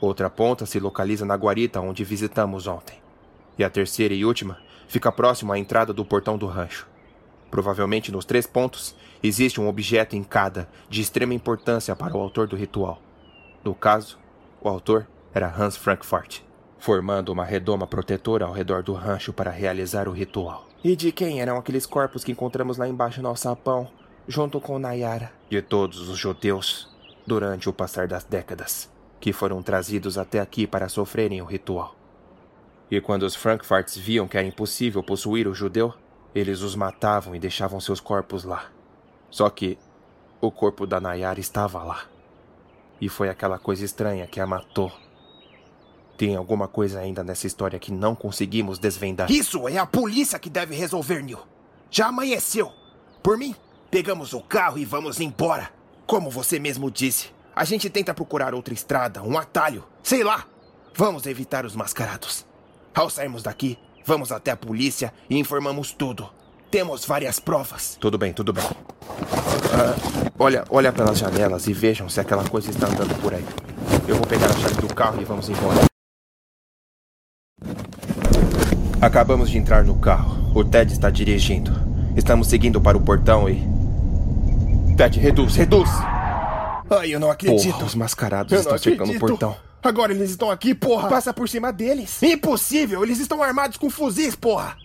Outra 0.05 0.29
ponta 0.29 0.65
se 0.65 0.81
localiza 0.81 1.25
na 1.25 1.33
guarita 1.33 1.79
onde 1.79 2.03
visitamos 2.03 2.67
ontem. 2.67 2.97
E 3.57 3.63
a 3.63 3.69
terceira 3.69 4.13
e 4.13 4.25
última 4.25 4.57
fica 4.85 5.09
próximo 5.13 5.53
à 5.53 5.57
entrada 5.57 5.93
do 5.93 6.03
portão 6.03 6.37
do 6.37 6.45
rancho. 6.45 6.85
Provavelmente 7.49 8.11
nos 8.11 8.25
três 8.25 8.45
pontos 8.45 8.93
existe 9.23 9.61
um 9.61 9.67
objeto 9.69 10.13
em 10.13 10.21
cada 10.21 10.67
de 10.89 10.99
extrema 10.99 11.33
importância 11.33 11.95
para 11.95 12.17
o 12.17 12.19
autor 12.19 12.49
do 12.49 12.57
ritual. 12.57 13.01
No 13.63 13.73
caso, 13.73 14.19
O 14.61 14.67
autor 14.67 15.07
era 15.33 15.47
Hans 15.47 15.77
Frankfurt, 15.77 16.41
formando 16.77 17.29
uma 17.29 17.45
redoma 17.45 17.87
protetora 17.87 18.45
ao 18.45 18.51
redor 18.51 18.83
do 18.83 18.91
rancho 18.91 19.31
para 19.31 19.51
realizar 19.51 20.09
o 20.09 20.11
ritual. 20.11 20.67
E 20.83 20.97
de 20.97 21.13
quem 21.13 21.39
eram 21.39 21.57
aqueles 21.57 21.85
corpos 21.85 22.25
que 22.25 22.31
encontramos 22.33 22.77
lá 22.77 22.89
embaixo 22.89 23.21
no 23.21 23.29
alçapão, 23.29 23.89
junto 24.27 24.59
com 24.59 24.77
Nayara? 24.77 25.31
De 25.49 25.61
todos 25.61 26.09
os 26.09 26.17
judeus, 26.17 26.93
durante 27.25 27.69
o 27.69 27.73
passar 27.73 28.05
das 28.05 28.25
décadas, 28.25 28.91
que 29.23 29.31
foram 29.31 29.63
trazidos 29.63 30.17
até 30.17 30.41
aqui 30.41 30.67
para 30.67 30.89
sofrerem 30.89 31.41
o 31.41 31.45
ritual. 31.45 31.95
E 32.91 32.99
quando 32.99 33.23
os 33.23 33.33
Frankfurts 33.33 33.95
viam 33.95 34.27
que 34.27 34.37
era 34.37 34.45
impossível 34.45 35.01
possuir 35.01 35.47
o 35.47 35.53
judeu, 35.53 35.93
eles 36.35 36.59
os 36.59 36.75
matavam 36.75 37.33
e 37.33 37.39
deixavam 37.39 37.79
seus 37.79 38.01
corpos 38.01 38.43
lá. 38.43 38.65
Só 39.29 39.49
que 39.49 39.77
o 40.41 40.51
corpo 40.51 40.85
da 40.85 40.99
Nayara 40.99 41.39
estava 41.39 41.81
lá. 41.81 42.01
E 42.99 43.07
foi 43.07 43.29
aquela 43.29 43.57
coisa 43.57 43.85
estranha 43.85 44.27
que 44.27 44.41
a 44.41 44.45
matou. 44.45 44.91
Tem 46.17 46.35
alguma 46.35 46.67
coisa 46.67 46.99
ainda 46.99 47.23
nessa 47.23 47.47
história 47.47 47.79
que 47.79 47.93
não 47.93 48.15
conseguimos 48.15 48.77
desvendar. 48.77 49.31
Isso 49.31 49.69
é 49.69 49.77
a 49.77 49.85
polícia 49.85 50.37
que 50.37 50.49
deve 50.49 50.75
resolver, 50.75 51.23
Neil. 51.23 51.39
Já 51.89 52.07
amanheceu. 52.07 52.73
Por 53.23 53.37
mim, 53.37 53.55
pegamos 53.89 54.33
o 54.33 54.41
carro 54.41 54.77
e 54.77 54.83
vamos 54.83 55.21
embora. 55.21 55.71
Como 56.05 56.29
você 56.29 56.59
mesmo 56.59 56.91
disse, 56.91 57.31
a 57.55 57.63
gente 57.63 57.89
tenta 57.89 58.13
procurar 58.13 58.53
outra 58.53 58.73
estrada, 58.73 59.21
um 59.21 59.37
atalho, 59.37 59.83
sei 60.01 60.23
lá. 60.23 60.45
Vamos 60.95 61.25
evitar 61.25 61.65
os 61.65 61.75
mascarados. 61.75 62.45
Ao 62.93 63.09
sairmos 63.09 63.43
daqui, 63.43 63.77
vamos 64.05 64.31
até 64.31 64.51
a 64.51 64.57
polícia 64.57 65.13
e 65.29 65.37
informamos 65.37 65.91
tudo. 65.91 66.29
Temos 66.69 67.05
várias 67.05 67.39
provas. 67.39 67.97
Tudo 67.99 68.17
bem, 68.17 68.33
tudo 68.33 68.51
bem. 68.51 68.63
Uh, 68.65 70.31
olha, 70.37 70.65
olha 70.69 70.91
pelas 70.91 71.19
janelas 71.19 71.67
e 71.67 71.73
vejam 71.73 72.09
se 72.09 72.19
aquela 72.19 72.47
coisa 72.47 72.69
está 72.69 72.87
andando 72.87 73.19
por 73.21 73.33
aí. 73.33 73.45
Eu 74.07 74.15
vou 74.15 74.25
pegar 74.25 74.47
a 74.47 74.53
chave 74.53 74.81
do 74.81 74.93
carro 74.93 75.21
e 75.21 75.25
vamos 75.25 75.49
embora. 75.49 75.85
Acabamos 79.01 79.49
de 79.49 79.57
entrar 79.57 79.83
no 79.83 79.99
carro. 79.99 80.51
O 80.55 80.63
Ted 80.63 80.91
está 80.91 81.09
dirigindo. 81.09 81.71
Estamos 82.15 82.47
seguindo 82.47 82.79
para 82.79 82.97
o 82.97 83.01
portão 83.01 83.49
e. 83.49 83.61
Ted, 84.95 85.19
reduz, 85.19 85.55
reduz! 85.55 85.89
Ai, 86.89 87.13
eu 87.13 87.19
não 87.19 87.31
acredito. 87.31 87.73
Porra, 87.73 87.85
os 87.85 87.95
mascarados 87.95 88.51
eu 88.51 88.59
estão 88.59 88.77
cercando 88.77 89.11
o 89.11 89.19
portão. 89.19 89.55
Agora 89.83 90.13
eles 90.13 90.29
estão 90.29 90.49
aqui, 90.49 90.73
porra! 90.73 91.09
Passa 91.09 91.33
por 91.33 91.49
cima 91.49 91.71
deles! 91.73 92.23
Impossível! 92.23 93.03
Eles 93.03 93.19
estão 93.19 93.43
armados 93.43 93.77
com 93.77 93.89
fuzis, 93.89 94.33
porra! 94.33 94.77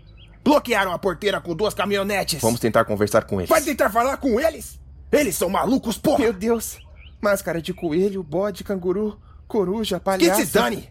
Bloquearam 0.43 0.93
a 0.93 0.99
porteira 0.99 1.41
com 1.41 1.55
duas 1.55 1.73
caminhonetes! 1.73 2.41
Vamos 2.41 2.59
tentar 2.59 2.85
conversar 2.85 3.25
com 3.25 3.41
eles. 3.41 3.49
Vai 3.49 3.63
tentar 3.63 3.91
falar 3.91 4.17
com 4.17 4.41
eles? 4.41 4.81
Eles 5.13 5.37
são 5.37 5.49
malucos, 5.49 5.97
porra! 5.97 6.19
Meu 6.19 6.33
Deus! 6.33 6.79
Máscara 7.21 7.63
de 7.63 7.73
coelho, 7.73 8.25
bode, 8.25 8.65
canguru, 8.65 9.19
coruja, 9.47 10.01
palhaço. 10.01 10.41
Que 10.41 10.47
se 10.47 10.53
dane! 10.53 10.89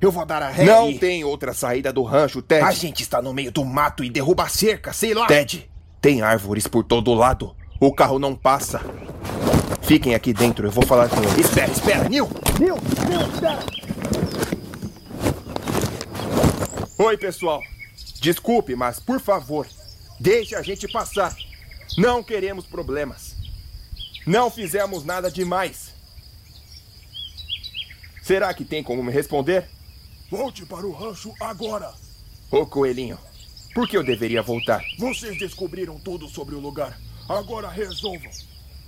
Eu 0.00 0.10
vou 0.10 0.26
dar 0.26 0.42
a 0.42 0.48
ré 0.48 0.64
Não 0.64 0.90
e... 0.90 0.98
tem 0.98 1.22
outra 1.22 1.52
saída 1.52 1.92
do 1.92 2.02
rancho, 2.02 2.42
Ted. 2.42 2.64
A 2.64 2.72
gente 2.72 3.02
está 3.02 3.22
no 3.22 3.32
meio 3.32 3.52
do 3.52 3.64
mato 3.64 4.02
e 4.02 4.10
derruba 4.10 4.44
a 4.44 4.48
cerca, 4.48 4.92
sei 4.92 5.14
lá. 5.14 5.26
Ted, 5.26 5.70
tem 6.00 6.22
árvores 6.22 6.66
por 6.66 6.82
todo 6.82 7.14
lado. 7.14 7.54
O 7.80 7.92
carro 7.92 8.18
não 8.18 8.34
passa. 8.34 8.80
Fiquem 9.80 10.14
aqui 10.14 10.32
dentro, 10.32 10.66
eu 10.66 10.70
vou 10.70 10.84
falar 10.86 11.08
com 11.08 11.22
eles. 11.22 11.38
Espera, 11.38 11.70
espera, 11.70 12.08
Neil! 12.08 12.28
Neil, 12.58 12.76
Neil, 13.08 13.32
espera! 13.32 13.64
Oi, 16.98 17.16
pessoal. 17.16 17.62
Desculpe, 18.20 18.76
mas 18.76 19.00
por 19.00 19.20
favor, 19.20 19.66
deixe 20.20 20.54
a 20.54 20.62
gente 20.62 20.86
passar. 20.86 21.34
Não 21.98 22.22
queremos 22.22 22.66
problemas. 22.66 23.34
Não 24.26 24.50
fizemos 24.50 25.04
nada 25.04 25.30
demais. 25.30 25.92
Será 28.22 28.54
que 28.54 28.64
tem 28.64 28.82
como 28.84 29.02
me 29.02 29.10
responder? 29.10 29.68
Volte 30.30 30.64
para 30.64 30.86
o 30.86 30.92
rancho 30.92 31.34
agora. 31.40 31.92
Ô, 32.50 32.64
coelhinho, 32.64 33.18
por 33.74 33.88
que 33.88 33.96
eu 33.96 34.04
deveria 34.04 34.42
voltar? 34.42 34.80
Vocês 34.98 35.36
descobriram 35.38 35.98
tudo 35.98 36.28
sobre 36.28 36.54
o 36.54 36.60
lugar. 36.60 36.96
Agora 37.28 37.68
resolvam. 37.68 38.30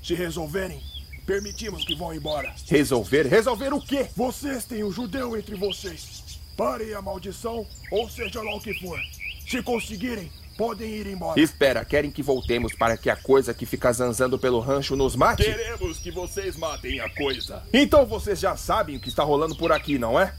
Se 0.04 0.12
resolverem, 0.14 0.82
permitimos 1.24 1.82
que 1.82 1.94
vão 1.94 2.12
embora. 2.12 2.54
Resolver? 2.68 3.26
Resolver 3.26 3.72
o 3.72 3.80
quê? 3.80 4.06
Vocês 4.14 4.66
têm 4.66 4.84
um 4.84 4.92
judeu 4.92 5.34
entre 5.34 5.54
vocês. 5.54 6.22
Parem 6.54 6.92
a 6.92 7.00
maldição, 7.00 7.66
ou 7.90 8.06
seja 8.10 8.42
lá 8.42 8.54
o 8.54 8.60
que 8.60 8.74
for. 8.80 9.00
Se 9.48 9.62
conseguirem, 9.62 10.30
podem 10.58 10.90
ir 10.90 11.06
embora. 11.06 11.40
Espera, 11.40 11.86
querem 11.86 12.10
que 12.10 12.22
voltemos 12.22 12.74
para 12.74 12.98
que 12.98 13.08
a 13.08 13.16
coisa 13.16 13.54
que 13.54 13.64
fica 13.64 13.90
zanzando 13.94 14.38
pelo 14.38 14.60
rancho 14.60 14.94
nos 14.94 15.16
mate? 15.16 15.44
Queremos 15.44 15.98
que 15.98 16.10
vocês 16.10 16.54
matem 16.54 17.00
a 17.00 17.08
coisa. 17.08 17.62
Então 17.72 18.04
vocês 18.04 18.38
já 18.38 18.54
sabem 18.58 18.96
o 18.96 19.00
que 19.00 19.08
está 19.08 19.24
rolando 19.24 19.56
por 19.56 19.72
aqui, 19.72 19.98
não 19.98 20.20
é? 20.20 20.34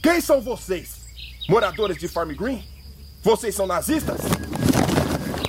Quem 0.00 0.20
são 0.20 0.40
vocês? 0.40 1.00
Moradores 1.48 1.98
de 1.98 2.06
Farm 2.06 2.30
Green? 2.30 2.64
Vocês 3.24 3.56
são 3.56 3.66
nazistas? 3.66 4.20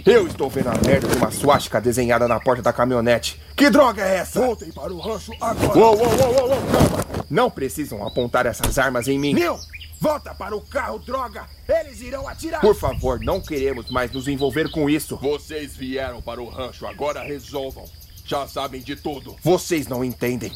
Eu 0.05 0.27
estou 0.27 0.49
vendo 0.49 0.69
a 0.69 0.73
merda 0.85 1.07
de 1.07 1.15
uma 1.15 1.29
swastika 1.31 1.79
desenhada 1.79 2.27
na 2.27 2.39
porta 2.39 2.61
da 2.61 2.73
caminhonete. 2.73 3.39
Que 3.55 3.69
droga 3.69 4.01
é 4.03 4.17
essa? 4.17 4.39
Voltem 4.39 4.71
para 4.71 4.91
o 4.91 4.99
rancho 4.99 5.31
agora. 5.39 5.79
Uou, 5.79 5.97
uou, 5.97 6.07
uou, 6.07 6.33
uou, 6.33 6.49
uou, 6.49 6.61
calma. 6.71 7.25
Não 7.29 7.51
precisam 7.51 8.05
apontar 8.05 8.45
essas 8.45 8.79
armas 8.79 9.07
em 9.07 9.19
mim. 9.19 9.33
Neil, 9.33 9.59
volta 9.99 10.33
para 10.33 10.55
o 10.55 10.61
carro, 10.61 10.99
droga. 10.99 11.45
Eles 11.67 12.01
irão 12.01 12.27
atirar. 12.27 12.61
Por 12.61 12.75
favor, 12.75 13.19
não 13.19 13.39
queremos 13.39 13.89
mais 13.91 14.11
nos 14.11 14.27
envolver 14.27 14.71
com 14.71 14.89
isso. 14.89 15.17
Vocês 15.17 15.75
vieram 15.75 16.21
para 16.21 16.41
o 16.41 16.49
rancho, 16.49 16.87
agora 16.87 17.21
resolvam. 17.21 17.85
Já 18.25 18.47
sabem 18.47 18.81
de 18.81 18.95
tudo. 18.95 19.35
Vocês 19.43 19.87
não 19.87 20.03
entendem. 20.03 20.51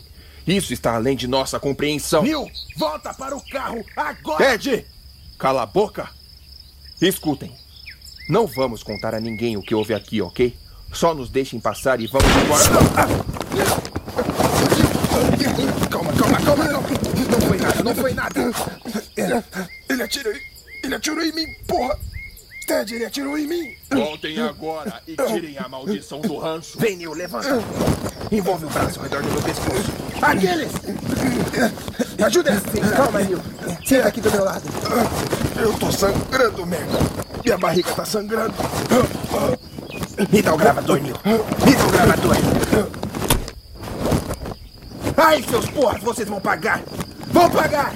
Isso 0.47 0.73
está 0.73 0.95
além 0.95 1.15
de 1.15 1.27
nossa 1.27 1.59
compreensão. 1.59 2.23
Neil, 2.23 2.49
volta 2.77 3.13
para 3.13 3.35
o 3.35 3.41
carro 3.49 3.83
agora. 3.95 4.53
Ed, 4.53 4.85
cala 5.37 5.63
a 5.63 5.65
boca. 5.65 6.09
Escutem. 7.01 7.51
Não 8.27 8.47
vamos 8.47 8.81
contar 8.81 9.13
a 9.13 9.19
ninguém 9.19 9.55
o 9.55 9.61
que 9.61 9.75
houve 9.75 9.93
aqui, 9.93 10.19
ok? 10.19 10.55
Só 10.91 11.13
nos 11.13 11.29
deixem 11.29 11.59
passar 11.59 11.99
e 11.99 12.07
vamos 12.07 12.27
embora. 12.43 12.63
Calma, 15.89 16.11
calma, 16.13 16.37
calma, 16.41 16.67
calma. 16.67 16.89
Não 17.29 17.41
foi 17.41 17.57
nada, 17.57 17.83
não 17.83 17.95
foi 17.95 18.13
nada. 18.13 18.39
Ele, 19.15 19.43
ele 19.89 20.03
atirou. 20.03 20.33
Ele 20.83 20.95
atirou 20.95 21.23
em 21.23 21.31
mim, 21.33 21.47
porra. 21.67 21.99
Ted, 22.65 22.95
ele 22.95 23.05
atirou 23.05 23.37
em 23.37 23.45
mim. 23.45 23.75
Voltem 23.91 24.39
agora 24.39 24.99
e 25.07 25.15
tirem 25.15 25.57
a 25.59 25.69
maldição 25.69 26.19
do 26.21 26.37
rancho. 26.37 26.79
Vem, 26.79 26.97
Neil, 26.97 27.13
levanta. 27.13 27.63
Envolve 28.31 28.65
o 28.65 28.69
braço 28.69 28.99
ao 28.99 29.03
redor 29.03 29.21
do 29.21 29.31
meu 29.31 29.41
pescoço. 29.43 29.91
Aqueles! 30.19 30.71
Ajuda. 32.25 32.59
Calma, 32.95 33.21
Neil. 33.21 33.39
Senta 33.85 34.07
aqui 34.07 34.19
do 34.19 34.31
meu 34.31 34.43
lado. 34.43 34.63
Eu 35.61 35.73
tô 35.77 35.91
sangrando, 35.91 36.65
merda. 36.65 37.24
Minha 37.45 37.57
barriga 37.59 37.91
tá 37.91 38.03
sangrando. 38.03 38.55
Me 40.31 40.41
dá 40.41 40.53
o 40.53 40.57
gravador, 40.57 40.99
Neil. 40.99 41.15
Me 41.23 41.75
dá 41.75 41.85
o 41.85 41.91
gravador. 41.91 42.35
Ai, 45.15 45.43
seus 45.43 45.69
porras, 45.69 46.01
vocês 46.01 46.27
vão 46.27 46.41
pagar. 46.41 46.81
Vão 47.27 47.47
pagar! 47.51 47.93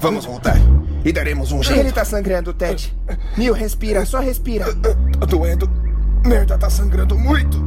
Vamos 0.00 0.26
voltar. 0.26 0.56
E 1.02 1.12
daremos 1.12 1.50
um 1.50 1.62
jeito. 1.62 1.80
Ele 1.80 1.92
tá 1.92 2.04
sangrando, 2.04 2.52
Ted. 2.52 2.94
Neil, 3.38 3.54
respira, 3.54 4.04
só 4.04 4.20
respira. 4.20 4.66
Tá 5.18 5.26
doendo. 5.26 5.68
Merda, 6.26 6.58
tá 6.58 6.68
sangrando 6.68 7.18
muito. 7.18 7.58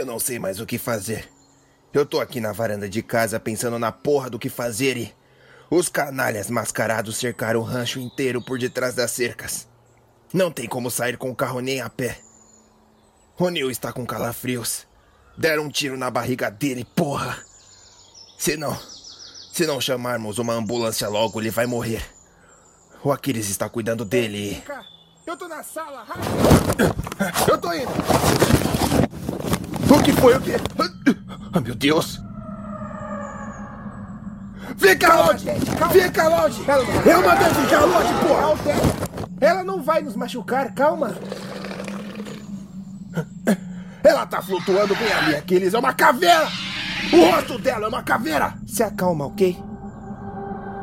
Eu 0.00 0.06
não 0.06 0.18
sei 0.18 0.38
mais 0.38 0.58
o 0.58 0.64
que 0.64 0.78
fazer. 0.78 1.30
Eu 1.92 2.06
tô 2.06 2.20
aqui 2.20 2.40
na 2.40 2.52
varanda 2.52 2.88
de 2.88 3.02
casa 3.02 3.38
pensando 3.38 3.78
na 3.78 3.92
porra 3.92 4.30
do 4.30 4.38
que 4.38 4.48
fazer 4.48 4.96
e. 4.96 5.14
Os 5.70 5.90
canalhas 5.90 6.48
mascarados 6.48 7.18
cercaram 7.18 7.60
o 7.60 7.62
rancho 7.62 8.00
inteiro 8.00 8.40
por 8.40 8.58
detrás 8.58 8.94
das 8.94 9.10
cercas. 9.10 9.68
Não 10.32 10.50
tem 10.50 10.66
como 10.66 10.90
sair 10.90 11.18
com 11.18 11.30
o 11.30 11.36
carro 11.36 11.60
nem 11.60 11.82
a 11.82 11.90
pé. 11.90 12.18
O 13.38 13.50
Neil 13.50 13.70
está 13.70 13.92
com 13.92 14.06
calafrios. 14.06 14.86
Deram 15.36 15.64
um 15.64 15.68
tiro 15.68 15.98
na 15.98 16.10
barriga 16.10 16.50
dele, 16.50 16.86
porra. 16.96 17.36
Se 18.38 18.56
não. 18.56 18.74
Se 19.52 19.66
não 19.66 19.82
chamarmos 19.82 20.38
uma 20.38 20.54
ambulância 20.54 21.10
logo, 21.10 21.38
ele 21.42 21.50
vai 21.50 21.66
morrer. 21.66 22.02
O 23.04 23.12
Aquiles 23.12 23.50
está 23.50 23.68
cuidando 23.68 24.06
dele. 24.06 24.64
Eu 25.26 25.36
tô 25.36 25.46
na 25.46 25.62
sala, 25.62 26.06
Eu 27.46 27.58
tô 27.58 27.70
indo. 27.74 28.59
O 29.90 30.02
que 30.02 30.12
foi 30.12 30.36
o 30.36 30.40
quê? 30.40 30.52
Oh, 31.52 31.60
meu 31.60 31.74
Deus. 31.74 32.20
Fica 34.78 35.14
longe! 35.14 35.46
Fica 35.92 36.28
longe! 36.28 36.64
Eu 37.04 37.22
mandei 37.22 37.48
ficar 37.48 37.84
longe, 37.84 38.14
porra! 38.26 38.54
Ela 39.40 39.64
não 39.64 39.82
vai 39.82 40.00
nos 40.00 40.14
machucar, 40.14 40.72
calma. 40.74 41.14
Ela 44.04 44.26
tá 44.26 44.40
flutuando 44.40 44.94
bem 44.94 45.12
ali, 45.12 45.36
Aquiles. 45.36 45.74
É 45.74 45.78
uma 45.78 45.92
caveira! 45.92 46.48
O 47.12 47.30
rosto 47.30 47.58
dela 47.58 47.86
é 47.86 47.88
uma 47.88 48.02
caveira! 48.02 48.54
Se 48.66 48.84
acalma, 48.84 49.26
ok? 49.26 49.58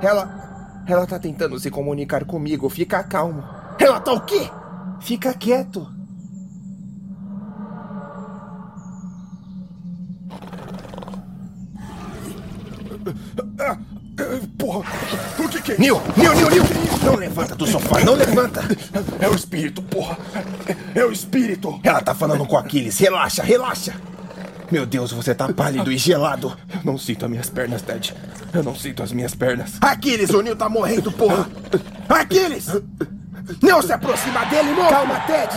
Ela. 0.02 0.84
Ela 0.86 1.08
tá 1.08 1.18
tentando 1.18 1.58
se 1.60 1.72
comunicar 1.72 2.26
comigo. 2.26 2.70
Fica 2.70 3.04
calmo. 3.04 3.44
Ela 3.80 4.00
tá 4.00 4.12
o 4.12 4.22
quê? 4.22 4.50
Fica 5.00 5.34
quieto. 5.34 5.97
Porra, 14.58 14.80
o 15.38 15.48
que 15.48 15.62
que 15.62 15.72
é 15.74 15.78
Nil, 15.78 16.02
Nil, 16.16 16.34
Nil, 16.34 16.50
Nil! 16.50 16.64
Não 17.04 17.16
levanta 17.16 17.56
do 17.56 17.68
sofá, 17.68 18.00
não 18.04 18.16
levanta! 18.16 18.62
É 19.20 19.30
o 19.30 19.36
espírito, 19.36 19.82
porra! 19.84 20.18
É, 20.96 21.06
o 21.06 21.12
espírito! 21.12 21.80
Ela 21.84 22.02
tá 22.02 22.16
falando 22.16 22.46
com 22.46 22.58
Aquiles, 22.58 22.98
relaxa, 22.98 23.44
relaxa! 23.44 23.94
Meu 24.72 24.86
Deus, 24.88 25.12
você 25.12 25.36
tá 25.36 25.54
pálido 25.54 25.92
e 25.92 25.98
gelado! 25.98 26.58
Eu 26.74 26.82
não 26.84 26.98
sinto 26.98 27.26
as 27.26 27.32
minhas 27.32 27.50
pernas, 27.50 27.82
Ted. 27.84 28.14
Eu 28.52 28.64
não 28.64 28.76
sinto 28.76 29.04
as 29.04 29.12
minhas 29.12 29.36
pernas. 29.36 29.74
Aquiles, 29.80 30.32
o 30.32 30.42
Nil 30.42 30.56
tá 30.56 30.68
morrendo, 30.68 31.12
porra! 31.12 31.48
Aquiles! 32.10 32.68
Não 33.62 33.82
se 33.84 33.94
aproxima 33.94 34.46
dele, 34.46 34.72
moço! 34.72 34.90
Calma, 34.90 35.20
Ted! 35.22 35.56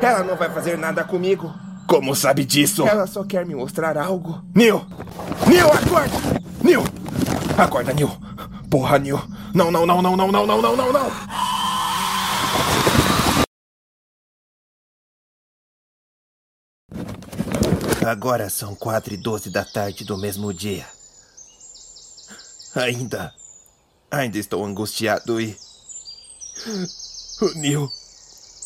Ela 0.00 0.22
não 0.22 0.36
vai 0.36 0.48
fazer 0.50 0.78
nada 0.78 1.02
comigo. 1.02 1.52
Como 1.88 2.14
sabe 2.14 2.44
disso? 2.44 2.86
Ela 2.86 3.06
só 3.06 3.24
quer 3.24 3.44
me 3.44 3.54
mostrar 3.54 3.98
algo. 3.98 4.42
Nil! 4.54 4.86
Nil, 5.46 5.66
acorda! 5.66 6.43
Nil! 6.64 6.82
Acorda, 7.58 7.92
Nil! 7.92 8.08
Porra, 8.70 8.98
Nil! 8.98 9.20
Não, 9.54 9.70
não, 9.70 9.84
não, 9.84 10.00
não, 10.00 10.16
não, 10.16 10.32
não, 10.32 10.46
não, 10.46 10.62
não, 10.62 10.76
não, 10.76 10.92
não! 10.92 11.10
Agora 18.06 18.48
são 18.48 18.74
quatro 18.74 19.12
e 19.12 19.18
doze 19.18 19.50
da 19.50 19.62
tarde 19.62 20.04
do 20.04 20.16
mesmo 20.16 20.54
dia. 20.54 20.86
Ainda. 22.74 23.34
Ainda 24.10 24.38
estou 24.38 24.64
angustiado 24.64 25.38
e. 25.38 25.54
O 27.42 27.58
Neil 27.58 27.92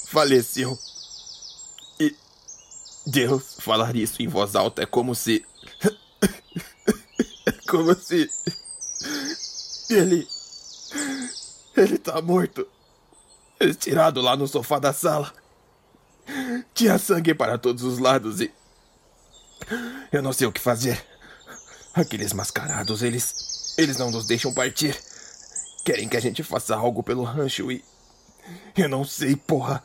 faleceu. 0.07 0.79
E. 1.99 2.15
Deus 3.05 3.57
falar 3.59 3.97
isso 3.97 4.23
em 4.23 4.29
voz 4.29 4.55
alta 4.55 4.83
é 4.83 4.87
como 4.87 5.17
se. 5.17 5.45
Como 7.69 7.95
se. 7.95 8.31
Ele. 9.91 10.27
Ele 11.77 11.99
tá 11.99 12.21
morto. 12.23 12.67
Estirado 13.61 14.23
lá 14.23 14.37
no 14.37 14.49
sofá 14.49 14.79
da 14.79 14.93
sala. 14.93 15.33
Tinha 16.73 16.99
sangue 16.99 17.35
para 17.35 17.59
todos 17.59 17.83
os 17.83 17.99
lados 17.99 18.41
e. 18.41 18.51
Eu 20.11 20.23
não 20.23 20.33
sei 20.33 20.47
o 20.47 20.53
que 20.53 20.61
fazer. 20.61 21.05
Aqueles 21.93 22.33
mascarados, 22.33 23.03
eles. 23.03 23.75
Eles 23.77 23.99
não 23.99 24.11
nos 24.11 24.25
deixam 24.25 24.53
partir. 24.53 24.99
Querem 25.85 26.09
que 26.09 26.17
a 26.17 26.21
gente 26.21 26.43
faça 26.43 26.75
algo 26.75 27.03
pelo 27.03 27.23
rancho 27.23 27.71
e. 27.71 27.85
Eu 28.75 28.89
não 28.89 29.05
sei, 29.05 29.37
porra. 29.37 29.85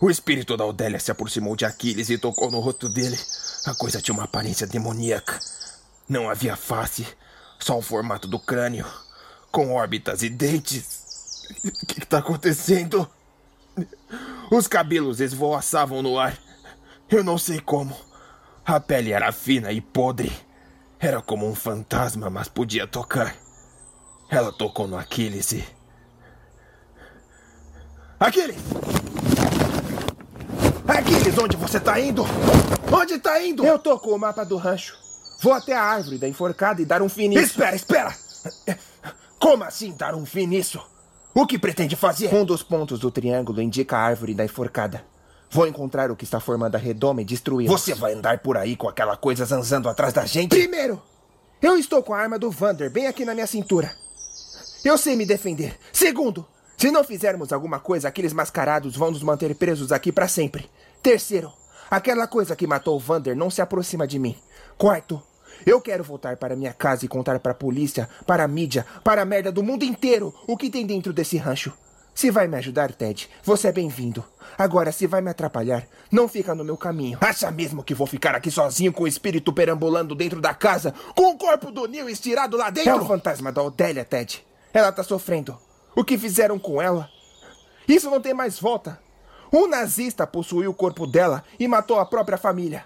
O 0.00 0.08
espírito 0.08 0.56
da 0.56 0.64
Odélia 0.64 1.00
se 1.00 1.10
aproximou 1.10 1.56
de 1.56 1.64
Aquiles 1.64 2.08
e 2.08 2.18
tocou 2.18 2.50
no 2.52 2.60
rosto 2.60 2.88
dele. 2.88 3.18
A 3.64 3.74
coisa 3.74 4.00
tinha 4.00 4.14
uma 4.14 4.24
aparência 4.24 4.66
demoníaca. 4.66 5.40
Não 6.08 6.30
havia 6.30 6.56
face, 6.56 7.06
só 7.58 7.76
o 7.76 7.82
formato 7.82 8.26
do 8.26 8.38
crânio, 8.38 8.86
com 9.52 9.74
órbitas 9.74 10.22
e 10.22 10.30
dentes. 10.30 11.46
O 11.64 11.86
que 11.86 12.02
está 12.02 12.18
acontecendo? 12.18 13.08
Os 14.50 14.66
cabelos 14.66 15.20
esvoaçavam 15.20 16.02
no 16.02 16.18
ar. 16.18 16.38
Eu 17.10 17.22
não 17.22 17.36
sei 17.36 17.60
como. 17.60 17.94
A 18.64 18.80
pele 18.80 19.12
era 19.12 19.32
fina 19.32 19.70
e 19.70 19.80
podre. 19.80 20.32
Era 20.98 21.20
como 21.20 21.46
um 21.46 21.54
fantasma, 21.54 22.30
mas 22.30 22.48
podia 22.48 22.86
tocar. 22.86 23.36
Ela 24.30 24.52
tocou 24.52 24.86
no 24.86 24.96
Aquiles 24.96 25.52
e. 25.52 25.64
Aquiles! 28.18 28.56
Aquiles, 30.86 31.38
onde 31.38 31.56
você 31.56 31.78
tá 31.78 32.00
indo? 32.00 32.24
Onde 32.92 33.18
tá 33.18 33.40
indo? 33.42 33.64
Eu 33.64 33.78
tô 33.78 33.98
com 33.98 34.10
o 34.10 34.18
mapa 34.18 34.44
do 34.44 34.56
rancho. 34.56 35.07
Vou 35.40 35.52
até 35.52 35.74
a 35.74 35.82
árvore 35.82 36.18
da 36.18 36.28
enforcada 36.28 36.82
e 36.82 36.84
dar 36.84 37.00
um 37.00 37.08
fim 37.08 37.28
nisso. 37.28 37.44
Espera, 37.44 37.76
espera! 37.76 38.16
Como 39.38 39.62
assim 39.62 39.92
dar 39.92 40.14
um 40.14 40.26
fim 40.26 40.46
nisso? 40.46 40.80
O 41.34 41.46
que 41.46 41.58
pretende 41.58 41.94
fazer? 41.94 42.34
Um 42.34 42.44
dos 42.44 42.62
pontos 42.62 42.98
do 42.98 43.10
triângulo 43.10 43.62
indica 43.62 43.96
a 43.96 44.00
árvore 44.00 44.34
da 44.34 44.44
enforcada. 44.44 45.04
Vou 45.50 45.66
encontrar 45.66 46.10
o 46.10 46.16
que 46.16 46.24
está 46.24 46.40
formando 46.40 46.74
a 46.74 46.78
redoma 46.78 47.22
e 47.22 47.24
destruí-lo. 47.24 47.70
Você 47.70 47.94
vai 47.94 48.12
andar 48.12 48.38
por 48.40 48.56
aí 48.56 48.76
com 48.76 48.88
aquela 48.88 49.16
coisa 49.16 49.44
zanzando 49.44 49.88
atrás 49.88 50.12
da 50.12 50.26
gente? 50.26 50.50
Primeiro, 50.50 51.00
eu 51.62 51.76
estou 51.78 52.02
com 52.02 52.12
a 52.12 52.18
arma 52.18 52.38
do 52.38 52.50
Vander 52.50 52.90
bem 52.90 53.06
aqui 53.06 53.24
na 53.24 53.34
minha 53.34 53.46
cintura. 53.46 53.94
Eu 54.84 54.98
sei 54.98 55.16
me 55.16 55.24
defender. 55.24 55.78
Segundo, 55.92 56.46
se 56.76 56.90
não 56.90 57.02
fizermos 57.02 57.52
alguma 57.52 57.80
coisa, 57.80 58.08
aqueles 58.08 58.32
mascarados 58.32 58.96
vão 58.96 59.10
nos 59.10 59.22
manter 59.22 59.54
presos 59.54 59.90
aqui 59.90 60.12
para 60.12 60.28
sempre. 60.28 60.70
Terceiro, 61.02 61.52
aquela 61.90 62.26
coisa 62.26 62.54
que 62.54 62.66
matou 62.66 62.96
o 62.96 63.00
Vander 63.00 63.34
não 63.34 63.50
se 63.50 63.62
aproxima 63.62 64.06
de 64.06 64.18
mim. 64.18 64.36
Quarto, 64.76 65.22
eu 65.66 65.80
quero 65.80 66.04
voltar 66.04 66.36
para 66.36 66.56
minha 66.56 66.72
casa 66.72 67.04
e 67.04 67.08
contar 67.08 67.38
para 67.40 67.52
a 67.52 67.54
polícia, 67.54 68.08
para 68.26 68.44
a 68.44 68.48
mídia, 68.48 68.84
para 69.02 69.22
a 69.22 69.24
merda 69.24 69.52
do 69.52 69.62
mundo 69.62 69.84
inteiro 69.84 70.34
o 70.46 70.56
que 70.56 70.70
tem 70.70 70.86
dentro 70.86 71.12
desse 71.12 71.36
rancho. 71.36 71.72
Se 72.18 72.32
vai 72.32 72.48
me 72.48 72.56
ajudar, 72.56 72.92
Ted, 72.92 73.30
você 73.44 73.68
é 73.68 73.72
bem-vindo. 73.72 74.24
Agora, 74.58 74.90
se 74.90 75.06
vai 75.06 75.20
me 75.20 75.30
atrapalhar, 75.30 75.86
não 76.10 76.26
fica 76.26 76.52
no 76.52 76.64
meu 76.64 76.76
caminho. 76.76 77.16
Acha 77.20 77.48
mesmo 77.48 77.84
que 77.84 77.94
vou 77.94 78.08
ficar 78.08 78.34
aqui 78.34 78.50
sozinho 78.50 78.92
com 78.92 79.04
o 79.04 79.06
espírito 79.06 79.52
perambulando 79.52 80.16
dentro 80.16 80.40
da 80.40 80.52
casa, 80.52 80.92
com 81.14 81.30
o 81.30 81.38
corpo 81.38 81.70
do 81.70 81.86
Neil 81.86 82.08
estirado 82.08 82.56
lá 82.56 82.70
dentro? 82.70 82.90
É 82.90 82.94
o 82.96 83.06
fantasma 83.06 83.52
da 83.52 83.62
Odélia, 83.62 84.04
Ted. 84.04 84.44
Ela 84.74 84.90
tá 84.90 85.04
sofrendo. 85.04 85.56
O 85.94 86.02
que 86.02 86.18
fizeram 86.18 86.58
com 86.58 86.82
ela? 86.82 87.08
Isso 87.86 88.10
não 88.10 88.20
tem 88.20 88.34
mais 88.34 88.58
volta. 88.58 88.98
Um 89.52 89.68
nazista 89.68 90.26
possuiu 90.26 90.72
o 90.72 90.74
corpo 90.74 91.06
dela 91.06 91.44
e 91.56 91.68
matou 91.68 92.00
a 92.00 92.04
própria 92.04 92.36
família. 92.36 92.84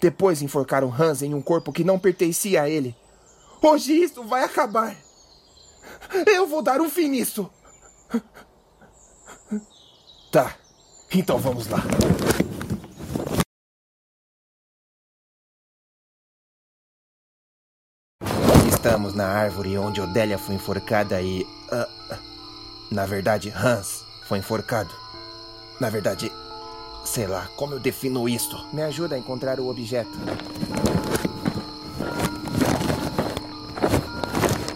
Depois 0.00 0.42
enforcaram 0.42 0.92
Hans 0.92 1.22
em 1.22 1.34
um 1.34 1.42
corpo 1.42 1.72
que 1.72 1.84
não 1.84 1.98
pertencia 1.98 2.62
a 2.62 2.68
ele. 2.68 2.94
Hoje 3.62 3.92
isso 3.92 4.22
vai 4.24 4.44
acabar. 4.44 4.94
Eu 6.26 6.46
vou 6.46 6.62
dar 6.62 6.80
um 6.80 6.90
fim 6.90 7.08
nisso. 7.08 7.50
Tá. 10.30 10.56
Então 11.12 11.38
vamos 11.38 11.68
lá. 11.68 11.78
Estamos 18.68 19.14
na 19.14 19.26
árvore 19.26 19.78
onde 19.78 20.00
Odélia 20.00 20.36
foi 20.36 20.56
enforcada 20.56 21.22
e. 21.22 21.42
Uh, 21.42 22.34
na 22.90 23.06
verdade, 23.06 23.48
Hans 23.50 24.04
foi 24.28 24.38
enforcado. 24.38 24.90
Na 25.80 25.88
verdade, 25.88 26.30
sei 27.04 27.26
lá, 27.26 27.48
como 27.56 27.74
eu 27.74 27.80
defino 27.80 28.28
isso? 28.28 28.66
Me 28.72 28.82
ajuda 28.82 29.14
a 29.14 29.18
encontrar 29.18 29.60
o 29.60 29.68
objeto. 29.68 30.10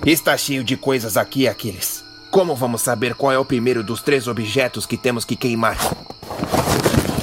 Está 0.05 0.37
cheio 0.37 0.65
de 0.65 0.77
coisas 0.77 1.17
aqui, 1.17 1.47
Aquiles. 1.47 2.03
Como 2.31 2.55
vamos 2.55 2.83
saber 2.83 3.15
qual 3.15 3.33
é 3.33 3.39
o 3.39 3.45
primeiro 3.45 3.83
dos 3.83 4.03
três 4.03 4.27
objetos 4.29 4.87
que 4.87 4.97
temos 4.97 5.25
que 5.25 5.37
queimar? 5.37 5.77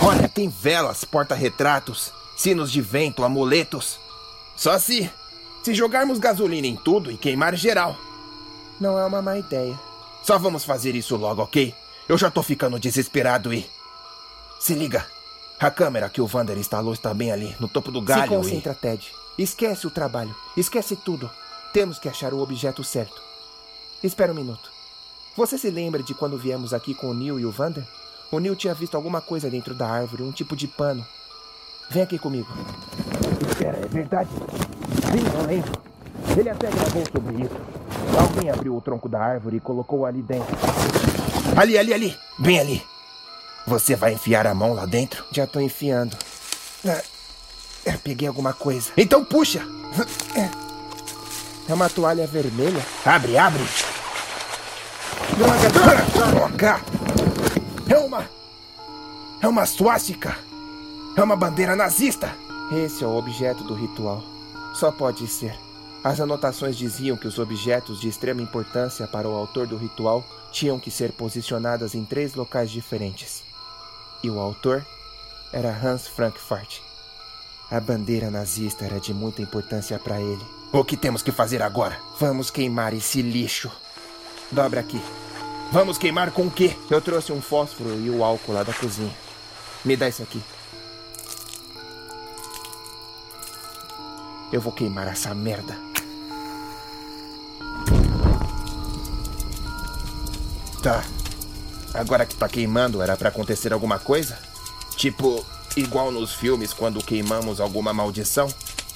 Olha, 0.03 0.29
tem 0.29 0.49
velas, 0.49 1.03
porta-retratos, 1.03 2.11
sinos 2.37 2.71
de 2.71 2.81
vento, 2.81 3.23
amuletos. 3.23 3.99
Só 4.55 4.77
se. 4.77 5.09
Se 5.63 5.73
jogarmos 5.73 6.19
gasolina 6.19 6.67
em 6.67 6.75
tudo 6.75 7.11
e 7.11 7.17
queimar 7.17 7.55
geral. 7.55 7.97
Não 8.79 8.99
é 8.99 9.05
uma 9.05 9.21
má 9.21 9.37
ideia. 9.37 9.79
Só 10.23 10.37
vamos 10.37 10.63
fazer 10.63 10.95
isso 10.95 11.15
logo, 11.15 11.41
ok? 11.41 11.73
Eu 12.07 12.17
já 12.19 12.29
tô 12.29 12.43
ficando 12.43 12.79
desesperado 12.79 13.51
e. 13.51 13.65
Se 14.65 14.73
liga. 14.73 15.05
A 15.59 15.69
câmera 15.69 16.09
que 16.09 16.19
o 16.19 16.25
Vander 16.25 16.57
instalou 16.57 16.91
está 16.91 17.13
bem 17.13 17.31
ali, 17.31 17.55
no 17.59 17.67
topo 17.67 17.91
do 17.91 18.01
galho. 18.01 18.23
Se 18.23 18.27
concentra, 18.29 18.71
e... 18.71 18.75
Ted. 18.75 19.11
Esquece 19.37 19.85
o 19.85 19.91
trabalho. 19.91 20.35
Esquece 20.57 20.95
tudo. 20.95 21.29
Temos 21.71 21.99
que 21.99 22.09
achar 22.09 22.33
o 22.33 22.39
objeto 22.39 22.83
certo. 22.83 23.21
Espera 24.01 24.31
um 24.31 24.35
minuto. 24.35 24.71
Você 25.37 25.55
se 25.59 25.69
lembra 25.69 26.01
de 26.01 26.15
quando 26.15 26.35
viemos 26.35 26.73
aqui 26.73 26.95
com 26.95 27.11
o 27.11 27.13
Neil 27.13 27.39
e 27.39 27.45
o 27.45 27.51
Vander? 27.51 27.83
O 28.31 28.39
Neil 28.39 28.55
tinha 28.55 28.73
visto 28.73 28.95
alguma 28.95 29.21
coisa 29.21 29.51
dentro 29.51 29.75
da 29.75 29.87
árvore, 29.87 30.23
um 30.23 30.31
tipo 30.31 30.55
de 30.55 30.67
pano. 30.67 31.05
Vem 31.91 32.01
aqui 32.01 32.17
comigo. 32.17 32.51
Espera, 33.47 33.77
é 33.77 33.87
verdade? 33.87 34.31
Sim, 34.31 35.39
eu 35.41 35.45
lembro. 35.45 35.73
Ele 36.35 36.49
até 36.49 36.71
gravou 36.71 37.03
sobre 37.11 37.43
isso. 37.43 37.55
Alguém 38.19 38.49
abriu 38.49 38.75
o 38.75 38.81
tronco 38.81 39.07
da 39.07 39.19
árvore 39.19 39.57
e 39.57 39.59
colocou 39.59 40.07
ali 40.07 40.23
dentro. 40.23 40.57
Ali, 41.55 41.77
ali, 41.77 41.93
ali! 41.93 42.17
Bem 42.39 42.59
ali! 42.59 42.94
Você 43.67 43.95
vai 43.95 44.13
enfiar 44.13 44.45
a 44.45 44.53
mão 44.53 44.73
lá 44.73 44.85
dentro? 44.85 45.25
Já 45.31 45.47
tô 45.47 45.59
enfiando. 45.59 46.15
Ah, 46.87 47.01
é, 47.83 47.93
peguei 47.93 48.27
alguma 48.27 48.53
coisa. 48.53 48.91
Então 48.95 49.25
puxa! 49.25 49.65
É 51.67 51.73
uma 51.73 51.89
toalha 51.89 52.27
vermelha? 52.27 52.85
Abre, 53.03 53.37
abre! 53.37 53.63
Droga, 55.37 55.69
droga! 56.31 56.81
É 57.89 57.97
uma. 57.97 58.29
É 59.41 59.47
uma 59.47 59.65
suástica! 59.65 60.37
É 61.17 61.23
uma 61.23 61.35
bandeira 61.35 61.75
nazista! 61.75 62.35
Esse 62.71 63.03
é 63.03 63.07
o 63.07 63.15
objeto 63.15 63.63
do 63.63 63.73
ritual. 63.73 64.23
Só 64.75 64.91
pode 64.91 65.27
ser. 65.27 65.55
As 66.03 66.19
anotações 66.19 66.77
diziam 66.77 67.17
que 67.17 67.27
os 67.27 67.39
objetos 67.39 67.99
de 67.99 68.07
extrema 68.07 68.41
importância 68.41 69.07
para 69.07 69.27
o 69.27 69.35
autor 69.35 69.65
do 69.65 69.75
ritual 69.75 70.23
tinham 70.51 70.79
que 70.79 70.91
ser 70.91 71.11
posicionadas 71.11 71.95
em 71.95 72.05
três 72.05 72.35
locais 72.35 72.69
diferentes. 72.69 73.43
E 74.25 74.29
o 74.31 74.39
autor 74.39 74.83
era 75.53 75.69
Hans 75.69 76.07
Frankfurt. 76.07 76.79
A 77.69 77.79
bandeira 77.79 78.31
nazista 78.31 78.83
era 78.83 78.99
de 78.99 79.13
muita 79.13 79.43
importância 79.43 79.99
para 79.99 80.19
ele. 80.19 80.43
O 80.73 80.83
que 80.83 80.97
temos 80.97 81.21
que 81.21 81.31
fazer 81.31 81.61
agora? 81.61 81.99
Vamos 82.19 82.49
queimar 82.49 82.91
esse 82.95 83.21
lixo. 83.21 83.71
Dobra 84.51 84.79
aqui. 84.79 84.99
Vamos 85.71 85.99
queimar 85.99 86.31
com 86.31 86.47
o 86.47 86.49
quê? 86.49 86.75
Eu 86.89 86.99
trouxe 87.01 87.31
um 87.31 87.39
fósforo 87.39 88.01
e 88.01 88.09
o 88.09 88.23
álcool 88.23 88.53
lá 88.53 88.63
da 88.63 88.73
cozinha. 88.73 89.13
Me 89.85 89.95
dá 89.95 90.09
isso 90.09 90.23
aqui. 90.23 90.41
Eu 94.51 94.59
vou 94.59 94.73
queimar 94.73 95.07
essa 95.07 95.35
merda. 95.35 95.77
Tá. 100.81 101.03
Agora 101.95 102.25
que 102.25 102.35
tá 102.35 102.47
queimando, 102.49 103.01
era 103.01 103.15
para 103.15 103.29
acontecer 103.29 103.71
alguma 103.71 103.97
coisa? 103.97 104.37
Tipo, 104.97 105.43
igual 105.77 106.11
nos 106.11 106.33
filmes 106.33 106.73
quando 106.73 107.01
queimamos 107.01 107.61
alguma 107.61 107.93
maldição? 107.93 108.47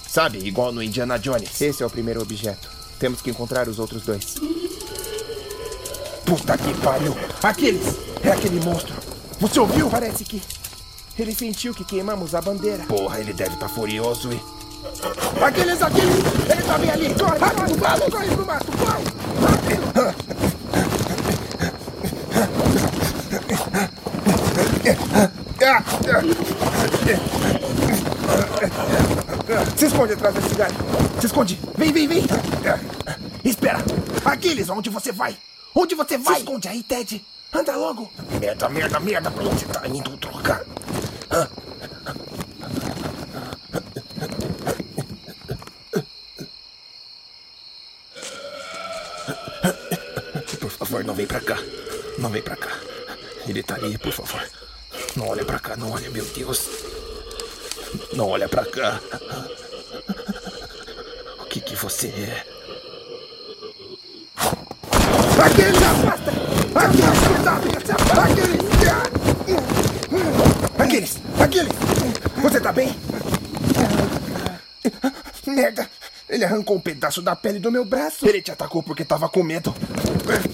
Sabe, 0.07 0.39
igual 0.39 0.71
no 0.71 0.83
Indiana 0.83 1.17
Jones. 1.17 1.61
Esse 1.61 1.81
é 1.81 1.85
o 1.85 1.89
primeiro 1.89 2.21
objeto. 2.21 2.69
Temos 2.99 3.21
que 3.21 3.29
encontrar 3.29 3.69
os 3.69 3.79
outros 3.79 4.03
dois. 4.03 4.35
Puta 6.25 6.57
que 6.57 6.73
pariu! 6.81 7.15
Aqueles! 7.41 7.95
É 8.21 8.31
aquele 8.31 8.59
monstro! 8.63 8.95
Você 9.39 9.59
ouviu? 9.59 9.89
Parece 9.89 10.25
que. 10.25 10.41
Ele 11.17 11.33
sentiu 11.33 11.73
que 11.73 11.85
queimamos 11.85 12.35
a 12.35 12.41
bandeira. 12.41 12.83
Porra, 12.83 13.19
ele 13.19 13.33
deve 13.33 13.53
estar 13.53 13.67
tá 13.67 13.73
furioso 13.73 14.29
e. 14.31 14.41
Aqueles, 15.41 15.81
aqueles! 15.81 16.15
Ele 16.49 16.61
tá 16.63 16.77
bem 16.77 16.91
ali! 16.91 17.15
Corre, 17.15 17.39
corre, 17.39 17.77
corre, 17.77 18.11
corre 18.11 18.35
pro 18.35 18.45
mato, 18.45 18.67
corre! 18.77 20.39
Se 29.75 29.85
esconde 29.85 30.13
atrás 30.13 30.35
desse 30.35 30.55
galho. 30.55 30.75
Se 31.19 31.25
esconde. 31.27 31.59
Vem, 31.77 31.91
vem, 31.91 32.07
vem. 32.07 32.25
Espera. 33.43 33.79
Aquiles, 34.25 34.69
onde 34.69 34.89
você 34.89 35.11
vai? 35.11 35.37
Onde 35.73 35.95
você 35.95 36.17
vai? 36.17 36.35
Se 36.35 36.41
esconde 36.41 36.67
aí, 36.67 36.83
Ted. 36.83 37.25
Anda 37.53 37.75
logo. 37.75 38.11
Merda, 38.39 38.69
merda, 38.69 38.99
merda. 38.99 39.31
Pra 39.31 39.43
onde 39.43 39.65
tá 39.65 39.87
indo, 39.87 40.17
trocar? 40.17 40.63
Por 50.59 50.69
favor, 50.69 51.03
não 51.03 51.13
vem 51.13 51.25
pra 51.25 51.39
cá. 51.39 51.57
Não 52.17 52.29
vem 52.29 52.41
pra 52.41 52.55
cá. 52.55 52.69
Ele 53.47 53.63
tá 53.63 53.75
ali, 53.75 53.97
por 53.97 54.11
favor. 54.11 54.58
Não 55.19 55.27
olha 55.27 55.43
pra 55.43 55.59
cá, 55.59 55.75
não 55.75 55.91
olha, 55.91 56.09
meu 56.09 56.23
Deus. 56.27 56.69
Não 58.13 58.29
olha 58.29 58.47
pra 58.47 58.63
cá. 58.63 59.01
O 61.41 61.45
que 61.45 61.59
que 61.59 61.75
você 61.75 62.07
é? 62.07 62.45
Aquele 65.43 65.77
afasta! 65.83 66.31
Aqueles, 66.73 67.19
Aqueles! 68.17 68.59
Aqueles! 70.79 71.17
Aqueles! 71.37 71.73
Você 72.41 72.61
tá 72.61 72.71
bem? 72.71 72.95
Merda! 75.45 75.89
Ele 76.29 76.45
arrancou 76.45 76.77
um 76.77 76.79
pedaço 76.79 77.21
da 77.21 77.35
pele 77.35 77.59
do 77.59 77.69
meu 77.69 77.83
braço. 77.83 78.25
Ele 78.25 78.41
te 78.41 78.51
atacou 78.51 78.81
porque 78.81 79.03
tava 79.03 79.27
com 79.27 79.43
medo. 79.43 79.75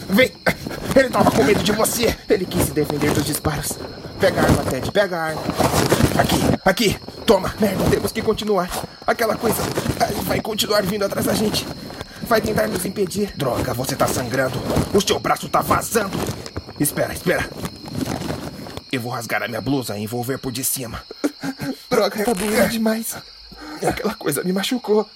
Vem! 0.10 0.32
Ele 0.96 1.10
tava 1.12 1.30
com 1.30 1.44
medo 1.44 1.62
de 1.62 1.72
você. 1.72 2.18
Ele 2.28 2.48
quis 2.48 2.64
se 2.64 2.72
defender 2.72 3.12
dos 3.12 3.26
disparos. 3.26 3.78
Pega 4.26 4.42
a 4.42 4.44
arma, 4.44 4.64
Ted. 4.64 4.92
Pega 4.92 5.18
a 5.18 5.24
arma. 5.26 5.42
Aqui, 6.20 6.40
aqui. 6.66 7.00
Toma. 7.28 7.54
Merda, 7.60 7.88
temos 7.92 8.12
que 8.12 8.24
continuar. 8.24 8.68
Aquela 9.06 9.36
coisa 9.36 9.62
vai 10.24 10.42
continuar 10.42 10.82
vindo 10.82 11.06
atrás 11.06 11.28
da 11.28 11.34
gente. 11.36 11.64
Vai 12.24 12.42
tentar 12.42 12.68
nos 12.68 12.84
impedir. 12.86 13.32
Droga, 13.38 13.72
você 13.76 13.96
tá 13.96 14.08
sangrando. 14.08 14.58
O 14.96 15.00
seu 15.00 15.20
braço 15.20 15.48
tá 15.48 15.62
vazando. 15.62 16.18
Espera, 16.80 17.14
espera. 17.14 17.48
Eu 18.92 19.00
vou 19.00 19.12
rasgar 19.12 19.44
a 19.44 19.48
minha 19.48 19.62
blusa 19.62 19.96
e 19.96 20.02
envolver 20.02 20.40
por 20.40 20.52
de 20.52 20.64
cima. 20.64 21.04
Droga, 21.88 22.26
tá 22.26 22.34
doendo 22.34 22.70
demais. 22.70 23.16
Aquela 23.88 24.16
coisa 24.16 24.44
me 24.44 24.52
machucou. 24.52 25.08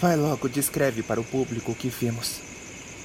Vai 0.00 0.16
logo, 0.16 0.48
descreve 0.48 1.04
para 1.04 1.20
o 1.20 1.24
público 1.24 1.70
o 1.70 1.74
que 1.76 1.88
vimos. 1.88 2.53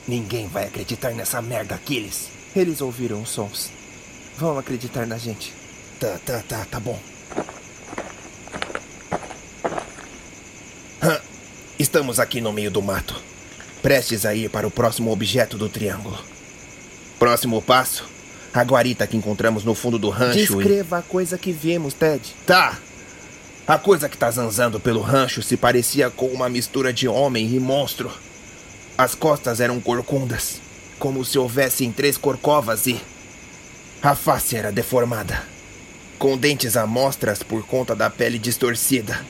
Ninguém 0.09 0.47
vai 0.47 0.65
acreditar 0.65 1.11
nessa 1.11 1.39
merda, 1.39 1.75
Aquiles. 1.75 2.29
Eles 2.55 2.81
ouviram 2.81 3.21
os 3.21 3.29
sons. 3.29 3.69
Vão 4.39 4.57
acreditar 4.57 5.05
na 5.05 5.19
gente. 5.19 5.53
Tá, 5.99 6.17
tá, 6.25 6.41
tá, 6.47 6.65
tá 6.65 6.79
bom. 6.79 6.99
Hã? 10.99 11.21
Estamos 11.77 12.19
aqui 12.19 12.41
no 12.41 12.51
meio 12.51 12.71
do 12.71 12.81
mato, 12.81 13.21
prestes 13.83 14.25
a 14.25 14.33
ir 14.33 14.49
para 14.49 14.65
o 14.65 14.71
próximo 14.71 15.11
objeto 15.11 15.59
do 15.59 15.69
triângulo. 15.69 16.17
Próximo 17.19 17.61
passo: 17.61 18.09
a 18.51 18.63
guarita 18.63 19.05
que 19.05 19.15
encontramos 19.15 19.63
no 19.63 19.75
fundo 19.75 19.99
do 19.99 20.09
rancho. 20.09 20.39
Descreva 20.39 20.97
e... 20.97 20.99
a 21.01 21.03
coisa 21.03 21.37
que 21.37 21.51
vimos, 21.51 21.93
Ted. 21.93 22.35
Tá. 22.47 22.79
A 23.67 23.77
coisa 23.77 24.09
que 24.09 24.17
tá 24.17 24.31
zanzando 24.31 24.79
pelo 24.79 25.01
rancho 25.01 25.43
se 25.43 25.55
parecia 25.55 26.09
com 26.09 26.25
uma 26.29 26.49
mistura 26.49 26.91
de 26.91 27.07
homem 27.07 27.53
e 27.53 27.59
monstro. 27.59 28.11
As 28.99 29.15
costas 29.15 29.61
eram 29.61 29.79
corcundas, 29.79 30.59
como 30.99 31.23
se 31.23 31.39
houvessem 31.39 31.89
três 31.89 32.17
corcovas 32.17 32.85
e. 32.85 32.99
A 34.01 34.13
face 34.13 34.57
era 34.57 34.73
deformada, 34.73 35.41
com 36.17 36.37
dentes 36.37 36.75
à 36.75 36.85
mostras 36.85 37.41
por 37.41 37.65
conta 37.65 37.95
da 37.95 38.09
pele 38.09 38.37
distorcida. 38.37 39.25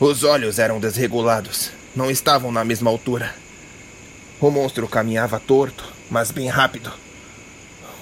Os 0.00 0.24
olhos 0.24 0.58
eram 0.58 0.80
desregulados, 0.80 1.70
não 1.94 2.10
estavam 2.10 2.50
na 2.50 2.64
mesma 2.64 2.90
altura. 2.90 3.34
O 4.40 4.50
monstro 4.50 4.88
caminhava 4.88 5.38
torto, 5.38 5.92
mas 6.10 6.30
bem 6.30 6.48
rápido. 6.48 6.90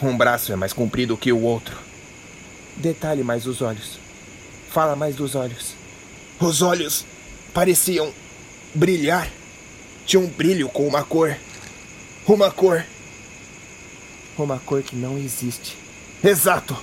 Um 0.00 0.16
braço 0.16 0.52
é 0.52 0.56
mais 0.56 0.72
comprido 0.72 1.16
que 1.16 1.32
o 1.32 1.42
outro. 1.42 1.76
Detalhe 2.76 3.24
mais 3.24 3.44
os 3.44 3.60
olhos. 3.60 3.98
Fala 4.70 4.94
mais 4.94 5.16
dos 5.16 5.34
olhos. 5.34 5.74
Os 6.38 6.62
olhos 6.62 7.04
pareciam 7.52 8.14
brilhar. 8.72 9.39
Tinha 10.10 10.20
um 10.20 10.26
brilho 10.26 10.68
com 10.68 10.88
uma 10.88 11.04
cor. 11.04 11.36
Uma 12.26 12.50
cor. 12.50 12.84
Uma 14.36 14.58
cor 14.58 14.82
que 14.82 14.96
não 14.96 15.16
existe. 15.16 15.78
Exato. 16.24 16.76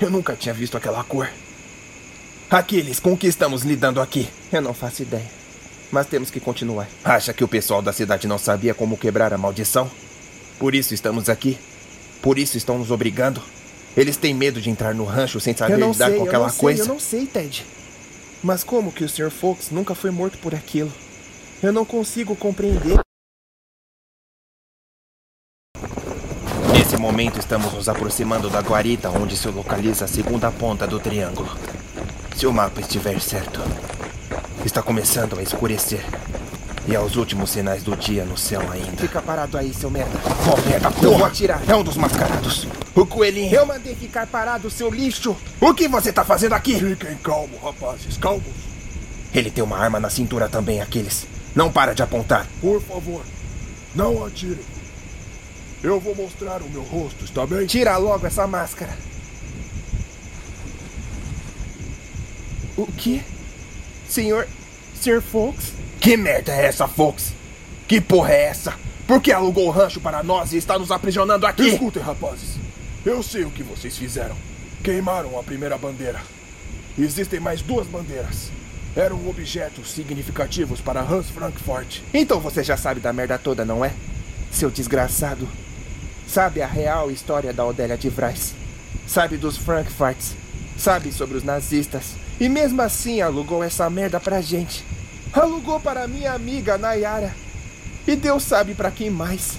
Eu 0.00 0.10
nunca 0.10 0.34
tinha 0.34 0.52
visto 0.52 0.76
aquela 0.76 1.04
cor. 1.04 1.30
Aquiles, 2.50 2.98
com 2.98 3.12
o 3.12 3.16
que 3.16 3.28
estamos 3.28 3.62
lidando 3.62 4.00
aqui? 4.00 4.28
Eu 4.52 4.60
não 4.60 4.74
faço 4.74 5.02
ideia. 5.02 5.30
Mas 5.92 6.08
temos 6.08 6.28
que 6.28 6.40
continuar. 6.40 6.88
Acha 7.04 7.32
que 7.32 7.44
o 7.44 7.46
pessoal 7.46 7.80
da 7.80 7.92
cidade 7.92 8.26
não 8.26 8.36
sabia 8.36 8.74
como 8.74 8.98
quebrar 8.98 9.32
a 9.32 9.38
maldição? 9.38 9.88
Por 10.58 10.74
isso 10.74 10.92
estamos 10.92 11.28
aqui? 11.28 11.56
Por 12.20 12.36
isso 12.36 12.56
estão 12.56 12.78
nos 12.78 12.90
obrigando? 12.90 13.40
Eles 13.96 14.16
têm 14.16 14.34
medo 14.34 14.60
de 14.60 14.70
entrar 14.70 14.92
no 14.92 15.04
rancho 15.04 15.38
sem 15.38 15.56
saber 15.56 15.76
lidar 15.78 16.08
sei, 16.08 16.18
com 16.18 16.24
aquela 16.24 16.48
eu 16.48 16.54
coisa? 16.54 16.82
Sei, 16.82 16.90
eu 16.90 16.94
não 16.94 17.00
sei, 17.00 17.26
Ted. 17.26 17.64
Mas 18.42 18.64
como 18.64 18.90
que 18.90 19.04
o 19.04 19.08
Sr. 19.08 19.30
Fox 19.30 19.70
nunca 19.70 19.94
foi 19.94 20.10
morto 20.10 20.36
por 20.38 20.52
aquilo? 20.52 20.92
Eu 21.64 21.72
não 21.72 21.82
consigo 21.82 22.36
compreender. 22.36 22.98
Nesse 26.70 26.98
momento 26.98 27.38
estamos 27.38 27.72
nos 27.72 27.88
aproximando 27.88 28.50
da 28.50 28.60
guarita 28.60 29.08
onde 29.08 29.34
se 29.34 29.48
localiza 29.48 30.04
a 30.04 30.08
segunda 30.08 30.52
ponta 30.52 30.86
do 30.86 31.00
triângulo. 31.00 31.48
Se 32.36 32.46
o 32.46 32.52
mapa 32.52 32.82
estiver 32.82 33.18
certo, 33.18 33.62
está 34.62 34.82
começando 34.82 35.38
a 35.38 35.42
escurecer. 35.42 36.04
E 36.86 36.94
aos 36.94 37.16
últimos 37.16 37.48
sinais 37.48 37.82
do 37.82 37.96
dia 37.96 38.26
no 38.26 38.36
céu 38.36 38.60
ainda. 38.70 38.98
Fica 38.98 39.22
parado 39.22 39.56
aí, 39.56 39.72
seu 39.72 39.90
merda. 39.90 40.20
Oh, 40.46 40.68
merda, 40.68 40.90
porra! 40.90 41.06
Eu 41.06 41.16
vou 41.16 41.26
atirar. 41.26 41.62
É 41.66 41.74
um 41.74 41.82
dos 41.82 41.96
mascarados. 41.96 42.68
O 42.94 43.06
coelhinho. 43.06 43.54
Eu 43.54 43.64
mandei 43.64 43.94
ficar 43.94 44.26
parado, 44.26 44.68
seu 44.68 44.90
lixo. 44.90 45.34
O 45.62 45.72
que 45.72 45.88
você 45.88 46.12
tá 46.12 46.26
fazendo 46.26 46.52
aqui? 46.52 46.78
Fiquem 46.78 47.16
calmos, 47.16 47.58
rapazes, 47.62 48.18
calmos. 48.18 48.52
Ele 49.32 49.50
tem 49.50 49.64
uma 49.64 49.78
arma 49.78 49.98
na 49.98 50.10
cintura 50.10 50.46
também, 50.46 50.82
aqueles. 50.82 51.26
Não 51.54 51.70
para 51.70 51.94
de 51.94 52.02
apontar. 52.02 52.46
Por 52.60 52.82
favor, 52.82 53.24
não 53.94 54.24
atirem. 54.24 54.64
Eu 55.82 56.00
vou 56.00 56.14
mostrar 56.14 56.62
o 56.62 56.68
meu 56.70 56.82
rosto, 56.82 57.24
está 57.24 57.46
bem? 57.46 57.66
Tira 57.66 57.96
logo 57.96 58.26
essa 58.26 58.46
máscara. 58.46 58.96
O 62.76 62.86
que? 62.86 63.22
Senhor. 64.08 64.48
Sr. 65.00 65.20
Fox? 65.20 65.72
Que 66.00 66.16
merda 66.16 66.52
é 66.52 66.66
essa, 66.66 66.88
Fox? 66.88 67.32
Que 67.86 68.00
porra 68.00 68.32
é 68.32 68.44
essa? 68.44 68.74
Por 69.06 69.20
que 69.20 69.30
alugou 69.30 69.66
o 69.66 69.70
rancho 69.70 70.00
para 70.00 70.22
nós 70.22 70.52
e 70.52 70.56
está 70.56 70.78
nos 70.78 70.90
aprisionando 70.90 71.46
aqui? 71.46 71.68
Escutem, 71.68 72.02
rapazes. 72.02 72.56
Eu 73.04 73.22
sei 73.22 73.44
o 73.44 73.50
que 73.50 73.62
vocês 73.62 73.96
fizeram. 73.96 74.34
Queimaram 74.82 75.38
a 75.38 75.42
primeira 75.42 75.76
bandeira. 75.76 76.22
Existem 76.98 77.38
mais 77.38 77.60
duas 77.60 77.86
bandeiras. 77.86 78.50
Eram 78.96 79.28
objetos 79.28 79.90
significativos 79.90 80.80
para 80.80 81.00
Hans 81.00 81.28
Frankfurt. 81.28 82.00
Então 82.12 82.38
você 82.38 82.62
já 82.62 82.76
sabe 82.76 83.00
da 83.00 83.12
merda 83.12 83.36
toda, 83.36 83.64
não 83.64 83.84
é? 83.84 83.92
Seu 84.52 84.70
desgraçado. 84.70 85.48
Sabe 86.28 86.62
a 86.62 86.66
real 86.66 87.10
história 87.10 87.52
da 87.52 87.64
Odélia 87.64 87.98
de 87.98 88.08
Vrais. 88.08 88.54
Sabe 89.06 89.36
dos 89.36 89.56
Frankfurts. 89.56 90.34
Sabe 90.78 91.12
sobre 91.12 91.36
os 91.36 91.42
nazistas. 91.42 92.14
E 92.40 92.48
mesmo 92.48 92.80
assim 92.82 93.20
alugou 93.20 93.62
essa 93.62 93.88
merda 93.90 94.20
pra 94.20 94.40
gente. 94.40 94.84
Alugou 95.32 95.80
para 95.80 96.06
minha 96.06 96.32
amiga 96.32 96.78
Nayara. 96.78 97.34
E 98.06 98.14
Deus 98.14 98.42
sabe 98.42 98.74
para 98.74 98.90
quem 98.90 99.10
mais. 99.10 99.58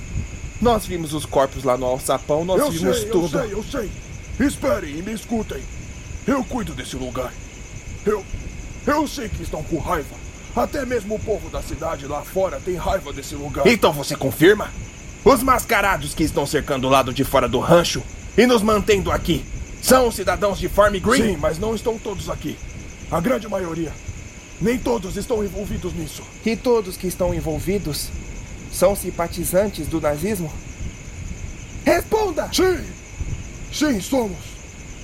Nós 0.62 0.86
vimos 0.86 1.14
os 1.14 1.26
corpos 1.26 1.64
lá 1.64 1.78
no 1.78 1.86
alçapão, 1.86 2.46
nós 2.46 2.60
eu 2.60 2.72
vimos 2.72 3.00
sei, 3.00 3.10
tudo. 3.10 3.38
Eu 3.40 3.44
sei, 3.44 3.54
eu 3.54 3.64
sei. 3.64 4.48
Esperem 4.48 5.00
e 5.00 5.02
me 5.02 5.14
escutem. 5.14 5.62
Eu 6.26 6.44
cuido 6.44 6.74
desse 6.74 6.96
lugar. 6.96 7.34
Eu. 8.06 8.24
Eu 8.86 9.08
sei 9.08 9.30
que 9.30 9.42
estão 9.42 9.64
com 9.64 9.78
raiva. 9.78 10.16
Até 10.56 10.86
mesmo 10.86 11.16
o 11.16 11.20
povo 11.20 11.50
da 11.50 11.62
cidade 11.62 12.08
lá 12.08 12.22
fora 12.22 12.62
tem 12.64 12.76
raiva 12.76 13.12
desse 13.12 13.36
lugar. 13.36 13.68
Então 13.68 13.92
você 13.92 14.16
confirma? 14.16 14.70
Os 15.24 15.42
mascarados 15.42 16.14
que 16.14 16.24
estão 16.24 16.46
cercando 16.46 16.88
o 16.88 16.90
lado 16.90 17.14
de 17.14 17.24
fora 17.24 17.48
do 17.48 17.60
rancho 17.60 18.04
e 18.38 18.46
nos 18.46 18.62
mantendo 18.62 19.12
aqui 19.12 19.44
são 19.82 20.08
os 20.08 20.16
cidadãos 20.16 20.60
de 20.60 20.70
Farm 20.70 20.96
Green? 21.00 21.34
Sim, 21.34 21.38
mas 21.38 21.60
não 21.60 21.76
estão 21.76 21.98
todos 21.98 22.30
aqui. 22.30 22.58
A 23.12 23.20
grande 23.20 23.48
maioria. 23.48 23.92
Nem 24.62 24.78
todos 24.78 25.18
estão 25.18 25.44
envolvidos 25.44 25.94
nisso. 25.94 26.24
E 26.46 26.56
todos 26.56 26.96
que 26.96 27.08
estão 27.08 27.34
envolvidos 27.34 28.10
são 28.72 28.96
simpatizantes 28.96 29.88
do 29.88 30.00
nazismo? 30.00 30.52
Responda! 31.84 32.50
Sim! 32.54 32.84
Sim, 33.74 34.00
somos. 34.00 34.38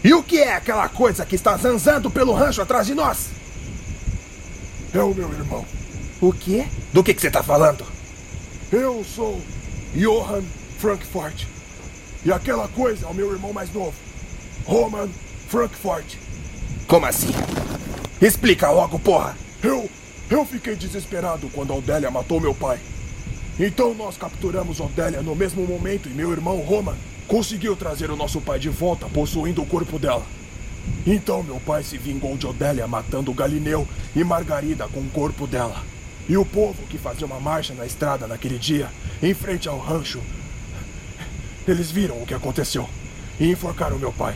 E 0.03 0.13
o 0.13 0.23
que 0.23 0.39
é 0.39 0.55
aquela 0.55 0.87
coisa 0.87 1.25
que 1.25 1.35
está 1.35 1.57
zanzando 1.57 2.09
pelo 2.09 2.33
rancho 2.33 2.61
atrás 2.61 2.87
de 2.87 2.95
nós? 2.95 3.29
É 4.93 4.99
o 4.99 5.13
meu 5.13 5.31
irmão. 5.31 5.65
O 6.19 6.33
quê? 6.33 6.65
Do 6.91 7.03
que, 7.03 7.13
que 7.13 7.21
você 7.21 7.27
está 7.27 7.41
falando? 7.41 7.85
Eu 8.71 9.03
sou 9.03 9.41
Johann 9.95 10.43
Frankfurt. 10.79 11.45
E 12.25 12.31
aquela 12.31 12.67
coisa 12.67 13.05
é 13.05 13.09
o 13.09 13.13
meu 13.13 13.31
irmão 13.31 13.53
mais 13.53 13.73
novo, 13.73 13.93
Roman 14.65 15.09
Frankfurt. 15.47 16.15
Como 16.87 17.05
assim? 17.05 17.31
Explica 18.21 18.69
logo, 18.69 18.99
porra! 18.99 19.35
Eu. 19.63 19.89
Eu 20.29 20.45
fiquei 20.45 20.75
desesperado 20.75 21.49
quando 21.49 21.73
a 21.73 21.75
Odélia 21.75 22.09
matou 22.11 22.39
meu 22.39 22.53
pai. 22.53 22.79
Então 23.59 23.93
nós 23.93 24.17
capturamos 24.17 24.79
Odélia 24.79 25.21
no 25.21 25.35
mesmo 25.35 25.65
momento 25.65 26.07
e 26.07 26.13
meu 26.13 26.31
irmão 26.31 26.57
Roman 26.59 26.95
conseguiu 27.27 27.75
trazer 27.75 28.09
o 28.09 28.15
nosso 28.15 28.39
pai 28.39 28.59
de 28.59 28.69
volta, 28.69 29.07
possuindo 29.07 29.61
o 29.61 29.65
corpo 29.65 29.97
dela. 29.99 30.25
Então 31.05 31.41
meu 31.43 31.59
pai 31.59 31.83
se 31.83 31.97
vingou 31.97 32.37
de 32.37 32.45
Odélia 32.45 32.87
matando 32.87 33.33
Galineu 33.33 33.87
e 34.15 34.23
Margarida 34.23 34.87
com 34.87 34.99
o 34.99 35.09
corpo 35.09 35.47
dela. 35.47 35.83
E 36.29 36.37
o 36.37 36.45
povo 36.45 36.83
que 36.87 36.97
fazia 36.97 37.25
uma 37.25 37.39
marcha 37.39 37.73
na 37.73 37.85
estrada 37.85 38.27
naquele 38.27 38.59
dia, 38.59 38.89
em 39.21 39.33
frente 39.33 39.67
ao 39.67 39.79
rancho, 39.79 40.21
eles 41.67 41.91
viram 41.91 42.21
o 42.21 42.25
que 42.25 42.33
aconteceu 42.33 42.87
e 43.39 43.49
enforcaram 43.49 43.97
meu 43.97 44.11
pai. 44.11 44.35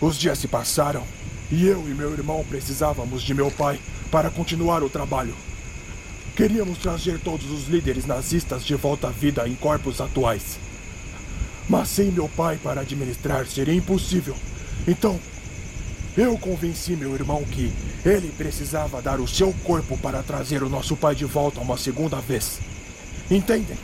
Os 0.00 0.18
dias 0.18 0.38
se 0.38 0.48
passaram 0.48 1.04
e 1.50 1.66
eu 1.66 1.80
e 1.88 1.94
meu 1.94 2.12
irmão 2.12 2.44
precisávamos 2.48 3.22
de 3.22 3.34
meu 3.34 3.50
pai 3.50 3.80
para 4.10 4.30
continuar 4.30 4.82
o 4.82 4.90
trabalho. 4.90 5.34
Queríamos 6.36 6.78
trazer 6.78 7.18
todos 7.18 7.50
os 7.50 7.68
líderes 7.68 8.06
nazistas 8.06 8.64
de 8.64 8.74
volta 8.74 9.08
à 9.08 9.10
vida 9.10 9.46
em 9.48 9.54
corpos 9.54 10.00
atuais. 10.00 10.58
Mas 11.68 11.88
sem 11.88 12.10
meu 12.10 12.28
pai 12.28 12.58
para 12.62 12.80
administrar 12.80 13.46
seria 13.46 13.74
impossível. 13.74 14.34
Então, 14.88 15.20
eu 16.16 16.36
convenci 16.38 16.96
meu 16.96 17.14
irmão 17.14 17.44
que 17.44 17.72
ele 18.04 18.32
precisava 18.36 19.00
dar 19.00 19.20
o 19.20 19.28
seu 19.28 19.52
corpo 19.64 19.96
para 19.98 20.22
trazer 20.22 20.62
o 20.62 20.68
nosso 20.68 20.96
pai 20.96 21.14
de 21.14 21.24
volta 21.24 21.60
uma 21.60 21.76
segunda 21.76 22.16
vez. 22.16 22.58
Entendem? 23.30 23.76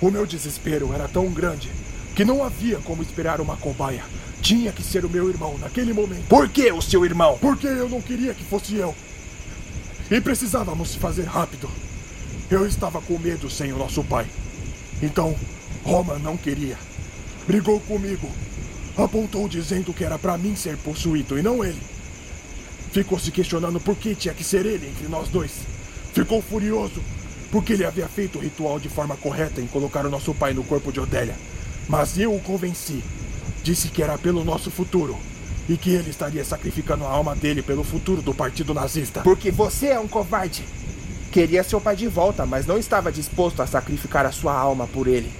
O 0.00 0.10
meu 0.10 0.24
desespero 0.24 0.92
era 0.94 1.08
tão 1.08 1.26
grande 1.32 1.70
que 2.14 2.24
não 2.24 2.44
havia 2.44 2.78
como 2.78 3.02
esperar 3.02 3.40
uma 3.40 3.56
cobaia. 3.56 4.04
Tinha 4.40 4.72
que 4.72 4.82
ser 4.82 5.04
o 5.04 5.10
meu 5.10 5.28
irmão 5.28 5.58
naquele 5.58 5.92
momento. 5.92 6.28
Por 6.28 6.48
que 6.48 6.70
o 6.70 6.80
seu 6.80 7.04
irmão? 7.04 7.36
Porque 7.40 7.66
eu 7.66 7.88
não 7.88 8.00
queria 8.00 8.32
que 8.32 8.44
fosse 8.44 8.76
eu. 8.76 8.94
E 10.10 10.20
precisávamos 10.20 10.94
fazer 10.94 11.24
rápido. 11.24 11.68
Eu 12.50 12.66
estava 12.66 13.00
com 13.00 13.18
medo 13.18 13.50
sem 13.50 13.72
o 13.72 13.78
nosso 13.78 14.02
pai. 14.04 14.26
Então, 15.02 15.36
Roma 15.84 16.18
não 16.18 16.36
queria. 16.36 16.78
Brigou 17.46 17.80
comigo. 17.80 18.30
Apontou 18.98 19.48
dizendo 19.48 19.94
que 19.94 20.04
era 20.04 20.18
para 20.18 20.36
mim 20.36 20.56
ser 20.56 20.76
possuído 20.78 21.38
e 21.38 21.42
não 21.42 21.64
ele. 21.64 21.80
Ficou 22.90 23.18
se 23.18 23.30
questionando 23.30 23.78
por 23.78 23.96
que 23.96 24.14
tinha 24.14 24.34
que 24.34 24.42
ser 24.42 24.66
ele 24.66 24.88
entre 24.88 25.06
nós 25.06 25.28
dois. 25.28 25.52
Ficou 26.12 26.42
furioso 26.42 27.00
porque 27.50 27.74
ele 27.74 27.84
havia 27.84 28.08
feito 28.08 28.38
o 28.38 28.42
ritual 28.42 28.80
de 28.80 28.88
forma 28.88 29.16
correta 29.16 29.60
em 29.60 29.66
colocar 29.68 30.04
o 30.04 30.10
nosso 30.10 30.34
pai 30.34 30.52
no 30.52 30.64
corpo 30.64 30.92
de 30.92 30.98
Odélia. 30.98 31.36
Mas 31.88 32.18
eu 32.18 32.34
o 32.34 32.40
convenci. 32.40 33.02
Disse 33.62 33.88
que 33.88 34.02
era 34.02 34.18
pelo 34.18 34.44
nosso 34.44 34.70
futuro 34.70 35.16
e 35.68 35.76
que 35.76 35.90
ele 35.90 36.10
estaria 36.10 36.44
sacrificando 36.44 37.04
a 37.04 37.10
alma 37.10 37.36
dele 37.36 37.62
pelo 37.62 37.84
futuro 37.84 38.20
do 38.20 38.34
partido 38.34 38.74
nazista. 38.74 39.20
Porque 39.20 39.50
você 39.50 39.88
é 39.88 40.00
um 40.00 40.08
covarde. 40.08 40.64
Queria 41.30 41.62
seu 41.62 41.80
pai 41.80 41.94
de 41.94 42.08
volta, 42.08 42.44
mas 42.44 42.66
não 42.66 42.78
estava 42.78 43.12
disposto 43.12 43.60
a 43.62 43.66
sacrificar 43.66 44.26
a 44.26 44.32
sua 44.32 44.54
alma 44.54 44.86
por 44.86 45.06
ele. 45.06 45.30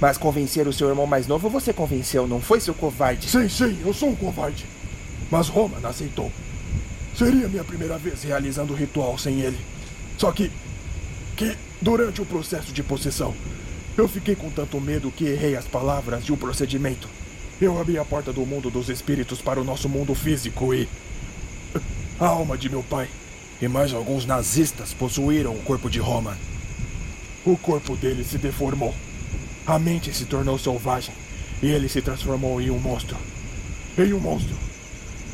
Mas 0.00 0.16
convencer 0.16 0.68
o 0.68 0.72
seu 0.72 0.88
irmão 0.88 1.06
mais 1.06 1.26
novo 1.26 1.48
você 1.48 1.72
convenceu, 1.72 2.26
não 2.26 2.40
foi, 2.40 2.60
seu 2.60 2.74
covarde? 2.74 3.28
Sim, 3.28 3.48
sim, 3.48 3.78
eu 3.84 3.92
sou 3.92 4.10
um 4.10 4.14
covarde. 4.14 4.64
Mas 5.30 5.48
Roman 5.48 5.86
aceitou. 5.86 6.30
Seria 7.16 7.48
minha 7.48 7.64
primeira 7.64 7.98
vez 7.98 8.22
realizando 8.22 8.72
o 8.72 8.76
ritual 8.76 9.18
sem 9.18 9.40
ele. 9.40 9.58
Só 10.16 10.30
que. 10.30 10.50
que 11.36 11.56
durante 11.82 12.22
o 12.22 12.26
processo 12.26 12.72
de 12.72 12.82
possessão, 12.82 13.34
eu 13.96 14.08
fiquei 14.08 14.36
com 14.36 14.50
tanto 14.50 14.80
medo 14.80 15.10
que 15.10 15.26
errei 15.26 15.56
as 15.56 15.66
palavras 15.66 16.24
e 16.24 16.32
o 16.32 16.36
procedimento. 16.36 17.08
Eu 17.60 17.80
abri 17.80 17.98
a 17.98 18.04
porta 18.04 18.32
do 18.32 18.46
mundo 18.46 18.70
dos 18.70 18.88
espíritos 18.88 19.40
para 19.40 19.60
o 19.60 19.64
nosso 19.64 19.88
mundo 19.88 20.14
físico 20.14 20.72
e. 20.72 20.88
A 22.20 22.26
alma 22.26 22.56
de 22.56 22.68
meu 22.68 22.82
pai 22.82 23.08
e 23.60 23.66
mais 23.66 23.92
alguns 23.92 24.24
nazistas 24.24 24.92
possuíram 24.94 25.52
o 25.52 25.62
corpo 25.62 25.90
de 25.90 25.98
Roman. 25.98 26.36
O 27.44 27.56
corpo 27.56 27.96
dele 27.96 28.24
se 28.24 28.38
deformou. 28.38 28.94
A 29.68 29.78
mente 29.78 30.14
se 30.14 30.24
tornou 30.24 30.58
selvagem 30.58 31.14
e 31.62 31.66
ele 31.66 31.90
se 31.90 32.00
transformou 32.00 32.58
em 32.58 32.70
um 32.70 32.78
monstro. 32.78 33.18
Em 33.98 34.14
um 34.14 34.18
monstro. 34.18 34.56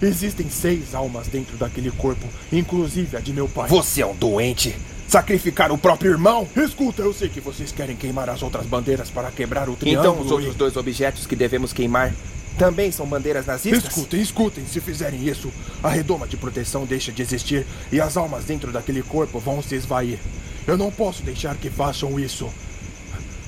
Existem 0.02 0.50
seis 0.50 0.92
almas 0.92 1.28
dentro 1.28 1.56
daquele 1.56 1.92
corpo, 1.92 2.26
inclusive 2.52 3.16
a 3.16 3.20
de 3.20 3.32
meu 3.32 3.46
pai. 3.46 3.68
Você 3.68 4.02
é 4.02 4.06
um 4.06 4.16
doente! 4.16 4.74
Sacrificar 5.06 5.70
o 5.70 5.78
próprio 5.78 6.10
irmão? 6.10 6.48
Escuta, 6.56 7.02
eu 7.02 7.14
sei 7.14 7.28
que 7.28 7.40
vocês 7.40 7.70
querem 7.70 7.94
queimar 7.94 8.28
as 8.28 8.42
outras 8.42 8.66
bandeiras 8.66 9.08
para 9.08 9.30
quebrar 9.30 9.68
o 9.68 9.76
triângulo. 9.76 10.14
Então 10.14 10.24
os 10.24 10.32
outros 10.32 10.56
e... 10.56 10.58
dois 10.58 10.76
objetos 10.76 11.26
que 11.26 11.36
devemos 11.36 11.72
queimar 11.72 12.12
também 12.58 12.90
são 12.90 13.06
bandeiras 13.06 13.46
nazistas? 13.46 13.84
Escutem, 13.84 14.20
escutem. 14.20 14.66
Se 14.66 14.80
fizerem 14.80 15.28
isso, 15.28 15.52
a 15.80 15.88
redoma 15.88 16.26
de 16.26 16.36
proteção 16.36 16.84
deixa 16.84 17.12
de 17.12 17.22
existir 17.22 17.64
e 17.92 18.00
as 18.00 18.16
almas 18.16 18.44
dentro 18.44 18.72
daquele 18.72 19.02
corpo 19.04 19.38
vão 19.38 19.62
se 19.62 19.76
esvair. 19.76 20.18
Eu 20.66 20.76
não 20.76 20.90
posso 20.90 21.22
deixar 21.22 21.54
que 21.56 21.70
façam 21.70 22.18
isso. 22.18 22.50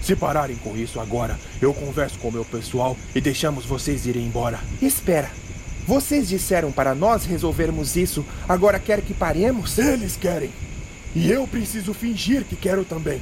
Se 0.07 0.15
pararem 0.15 0.55
com 0.55 0.77
isso 0.77 1.01
agora, 1.01 1.37
eu 1.61 1.75
converso 1.75 2.17
com 2.21 2.29
o 2.29 2.33
meu 2.33 2.45
pessoal 2.45 2.97
e 3.13 3.21
deixamos 3.21 3.65
vocês 3.65 4.07
irem 4.07 4.25
embora. 4.25 4.61
Espera. 4.81 5.29
Vocês 5.85 6.29
disseram 6.29 6.71
para 6.71 6.95
nós 6.95 7.25
resolvermos 7.25 7.97
isso, 7.97 8.25
agora 8.49 8.79
quer 8.79 9.01
que 9.01 9.13
paremos? 9.13 9.77
Eles 9.79 10.17
querem. 10.17 10.51
E 11.13 11.29
eu 11.29 11.45
preciso 11.49 11.93
fingir 11.93 12.45
que 12.45 12.55
quero 12.55 12.85
também. 12.85 13.21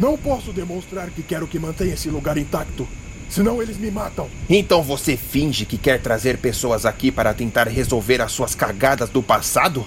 Não 0.00 0.18
posso 0.18 0.52
demonstrar 0.52 1.08
que 1.10 1.22
quero 1.22 1.46
que 1.46 1.56
mantenha 1.56 1.94
esse 1.94 2.10
lugar 2.10 2.36
intacto. 2.36 2.88
Senão 3.30 3.62
eles 3.62 3.78
me 3.78 3.88
matam. 3.88 4.28
Então 4.50 4.82
você 4.82 5.16
finge 5.16 5.64
que 5.64 5.78
quer 5.78 6.00
trazer 6.00 6.38
pessoas 6.38 6.84
aqui 6.84 7.12
para 7.12 7.32
tentar 7.32 7.68
resolver 7.68 8.20
as 8.20 8.32
suas 8.32 8.56
cagadas 8.56 9.08
do 9.08 9.22
passado? 9.22 9.86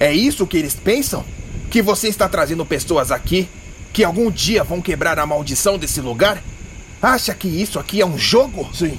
É 0.00 0.10
isso 0.10 0.46
que 0.46 0.56
eles 0.56 0.74
pensam? 0.74 1.22
Que 1.70 1.82
você 1.82 2.08
está 2.08 2.26
trazendo 2.30 2.64
pessoas 2.64 3.10
aqui 3.10 3.46
que 3.96 4.04
algum 4.04 4.30
dia 4.30 4.62
vão 4.62 4.82
quebrar 4.82 5.18
a 5.18 5.24
maldição 5.24 5.78
desse 5.78 6.02
lugar? 6.02 6.42
Acha 7.00 7.32
que 7.32 7.48
isso 7.48 7.78
aqui 7.78 8.02
é 8.02 8.04
um 8.04 8.18
jogo? 8.18 8.68
Sim, 8.74 8.98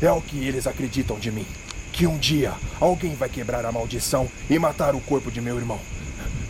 é 0.00 0.10
o 0.10 0.20
que 0.20 0.36
eles 0.36 0.66
acreditam 0.66 1.16
de 1.16 1.30
mim. 1.30 1.46
Que 1.92 2.08
um 2.08 2.18
dia 2.18 2.52
alguém 2.80 3.14
vai 3.14 3.28
quebrar 3.28 3.64
a 3.64 3.70
maldição 3.70 4.28
e 4.50 4.58
matar 4.58 4.96
o 4.96 5.00
corpo 5.00 5.30
de 5.30 5.40
meu 5.40 5.56
irmão. 5.56 5.78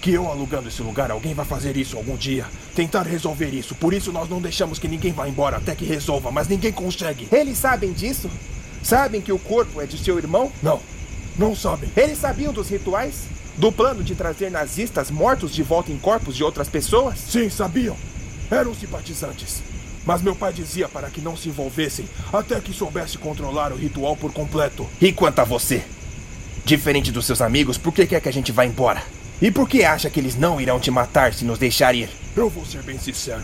Que 0.01 0.13
eu 0.13 0.27
alugando 0.27 0.69
esse 0.69 0.81
lugar, 0.81 1.11
alguém 1.11 1.35
vai 1.35 1.45
fazer 1.45 1.77
isso 1.77 1.99
algum 1.99 2.17
dia. 2.17 2.47
Tentar 2.75 3.03
resolver 3.03 3.51
isso. 3.51 3.75
Por 3.75 3.93
isso 3.93 4.11
nós 4.11 4.27
não 4.27 4.41
deixamos 4.41 4.79
que 4.79 4.89
ninguém 4.89 5.13
vá 5.13 5.29
embora 5.29 5.59
até 5.59 5.75
que 5.75 5.85
resolva, 5.85 6.31
mas 6.31 6.49
ninguém 6.49 6.73
consegue. 6.73 7.29
Eles 7.31 7.59
sabem 7.59 7.93
disso? 7.93 8.31
Sabem 8.83 9.21
que 9.21 9.35
o 9.35 9.39
corpo 9.39 9.83
é 9.83 9.85
de 9.85 10.03
seu 10.03 10.17
irmão? 10.17 10.51
Não, 10.63 10.81
não 11.39 11.55
sabem. 11.55 11.91
Eles 11.95 12.17
sabiam 12.17 12.55
dos 12.55 12.71
rituais? 12.71 13.25
Do 13.57 13.71
plano 13.71 14.03
de 14.03 14.15
trazer 14.15 14.51
nazistas 14.51 15.11
mortos 15.11 15.53
de 15.53 15.63
volta 15.63 15.93
em 15.93 15.99
corpos 15.99 16.35
de 16.35 16.43
outras 16.43 16.69
pessoas? 16.69 17.19
Sim, 17.19 17.51
sabiam. 17.51 17.97
Eram 18.51 18.75
simpatizantes. 18.75 19.63
Mas 20.05 20.23
meu 20.23 20.35
pai 20.35 20.53
dizia 20.53 20.89
para 20.89 21.11
que 21.11 21.21
não 21.21 21.37
se 21.37 21.49
envolvessem 21.49 22.09
até 22.33 22.61
que 22.61 22.73
soubesse 22.73 23.19
controlar 23.19 23.73
o 23.73 23.77
ritual 23.77 24.17
por 24.17 24.33
completo. 24.33 24.89
E 25.01 25.13
quanto 25.13 25.41
a 25.41 25.45
você? 25.45 25.85
Diferente 26.65 27.13
dos 27.13 27.27
seus 27.27 27.41
amigos, 27.41 27.77
por 27.77 27.93
que 27.93 28.07
quer 28.07 28.21
que 28.21 28.29
a 28.29 28.33
gente 28.33 28.53
vá 28.53 28.65
embora? 28.65 29.03
E 29.41 29.51
por 29.51 29.69
que 29.69 29.85
acha 29.85 30.09
que 30.09 30.19
eles 30.19 30.37
não 30.37 30.61
irão 30.61 30.81
te 30.81 30.91
matar 30.91 31.35
se 31.35 31.45
nos 31.45 31.59
deixar 31.59 31.95
ir? 31.95 32.09
Eu 32.35 32.49
vou 32.49 32.65
ser 32.65 32.83
bem 32.83 32.99
sincero. 32.99 33.43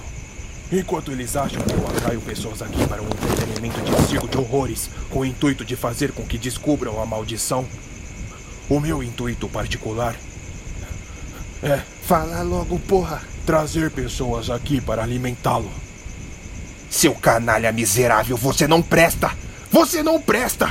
Enquanto 0.71 1.13
eles 1.13 1.37
acham 1.37 1.63
que 1.63 1.73
eu 1.73 1.87
atraio 1.87 2.21
pessoas 2.21 2.63
aqui 2.63 2.87
para 2.87 3.03
um 3.03 3.07
entretenimento 3.07 3.81
de 3.81 4.09
circo 4.09 4.29
de 4.29 4.39
horrores 4.39 4.91
com 5.11 5.21
o 5.21 5.25
intuito 5.25 5.65
de 5.65 5.77
fazer 5.77 6.13
com 6.13 6.25
que 6.25 6.39
descubram 6.39 7.01
a 7.01 7.07
maldição, 7.07 7.67
o 8.69 8.81
meu 8.81 9.03
intuito 9.03 9.49
particular 9.49 10.15
é. 11.63 11.81
Fala 12.03 12.43
logo, 12.43 12.79
porra! 12.79 13.23
Trazer 13.45 13.91
pessoas 13.91 14.49
aqui 14.49 14.81
para 14.81 15.03
alimentá-lo. 15.03 15.71
Seu 16.89 17.15
canalha 17.15 17.73
miserável, 17.73 18.37
você 18.37 18.69
não 18.69 18.81
presta! 18.81 19.33
Você 19.71 20.03
não 20.03 20.21
presta! 20.21 20.71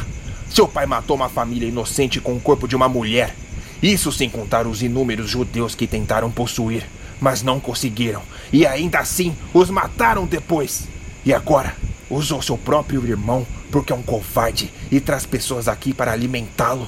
Seu 0.49 0.67
pai 0.67 0.86
matou 0.86 1.15
uma 1.15 1.29
família 1.29 1.67
inocente 1.67 2.21
com 2.21 2.36
o 2.36 2.39
corpo 2.39 2.67
de 2.67 2.75
uma 2.75 2.88
mulher. 2.88 3.36
Isso 3.83 4.12
sem 4.12 4.29
contar 4.29 4.65
os 4.65 4.81
inúmeros 4.81 5.29
judeus 5.29 5.75
que 5.75 5.86
tentaram 5.86 6.31
possuir, 6.31 6.88
mas 7.19 7.43
não 7.43 7.60
conseguiram. 7.60 8.21
E 8.51 8.65
ainda 8.65 8.99
assim 8.99 9.36
os 9.53 9.69
mataram 9.69 10.25
depois. 10.25 10.88
E 11.25 11.33
agora 11.33 11.75
usou 12.10 12.41
seu 12.41 12.57
próprio 12.57 13.05
irmão 13.05 13.45
porque 13.69 13.91
é 13.91 13.95
um 13.95 14.01
covarde 14.01 14.71
e 14.89 15.01
traz 15.01 15.25
pessoas 15.25 15.67
aqui 15.67 15.93
para 15.93 16.13
alimentá-lo. 16.13 16.88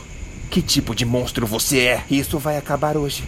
Que 0.60 0.64
tipo 0.64 0.94
de 0.94 1.06
monstro 1.06 1.48
você 1.48 1.80
é? 1.80 2.04
Isso 2.12 2.38
vai 2.38 2.58
acabar 2.58 2.98
hoje. 2.98 3.24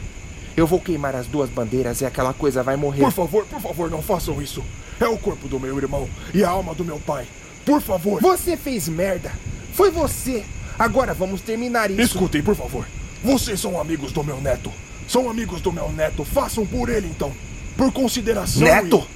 Eu 0.58 0.67
vou 0.67 0.82
queimar 0.82 1.15
as 1.15 1.28
duas 1.28 1.50
bandeiras 1.50 2.02
e 2.02 2.06
aquela 2.06 2.34
coisa 2.34 2.62
vai 2.62 2.76
morrer. 2.76 3.04
Por 3.04 3.13
favor, 3.13 3.46
por 3.46 3.62
favor, 3.62 3.89
não 3.89 4.02
façam 4.02 4.41
isso. 4.41 4.62
É 5.00 5.08
o 5.08 5.17
corpo 5.17 5.48
do 5.48 5.58
meu 5.58 5.78
irmão 5.78 6.10
e 6.34 6.44
a 6.44 6.50
alma 6.50 6.76
do 6.76 6.84
meu 6.84 7.00
pai. 7.00 7.26
Por 7.65 7.82
favor. 7.82 8.22
Você 8.22 8.58
fez 8.58 8.89
merda. 8.89 9.32
Foi 9.74 9.89
você. 9.89 10.44
Agora 10.78 11.13
vamos 11.13 11.39
terminar 11.39 11.89
isso. 11.89 12.02
Escutem, 12.02 12.44
por 12.44 12.54
favor. 12.54 12.86
Vocês 13.24 13.62
são 13.62 13.80
amigos 13.80 14.12
do 14.12 14.26
meu 14.26 14.41
neto. 14.41 14.70
São 15.08 15.30
amigos 15.30 15.62
do 15.62 15.72
meu 15.72 15.89
neto. 15.89 16.26
Façam 16.26 16.65
por 16.65 16.89
ele 16.89 17.08
então. 17.08 17.32
Por 17.78 17.94
consideração. 17.94 18.63
Neto? 18.63 19.08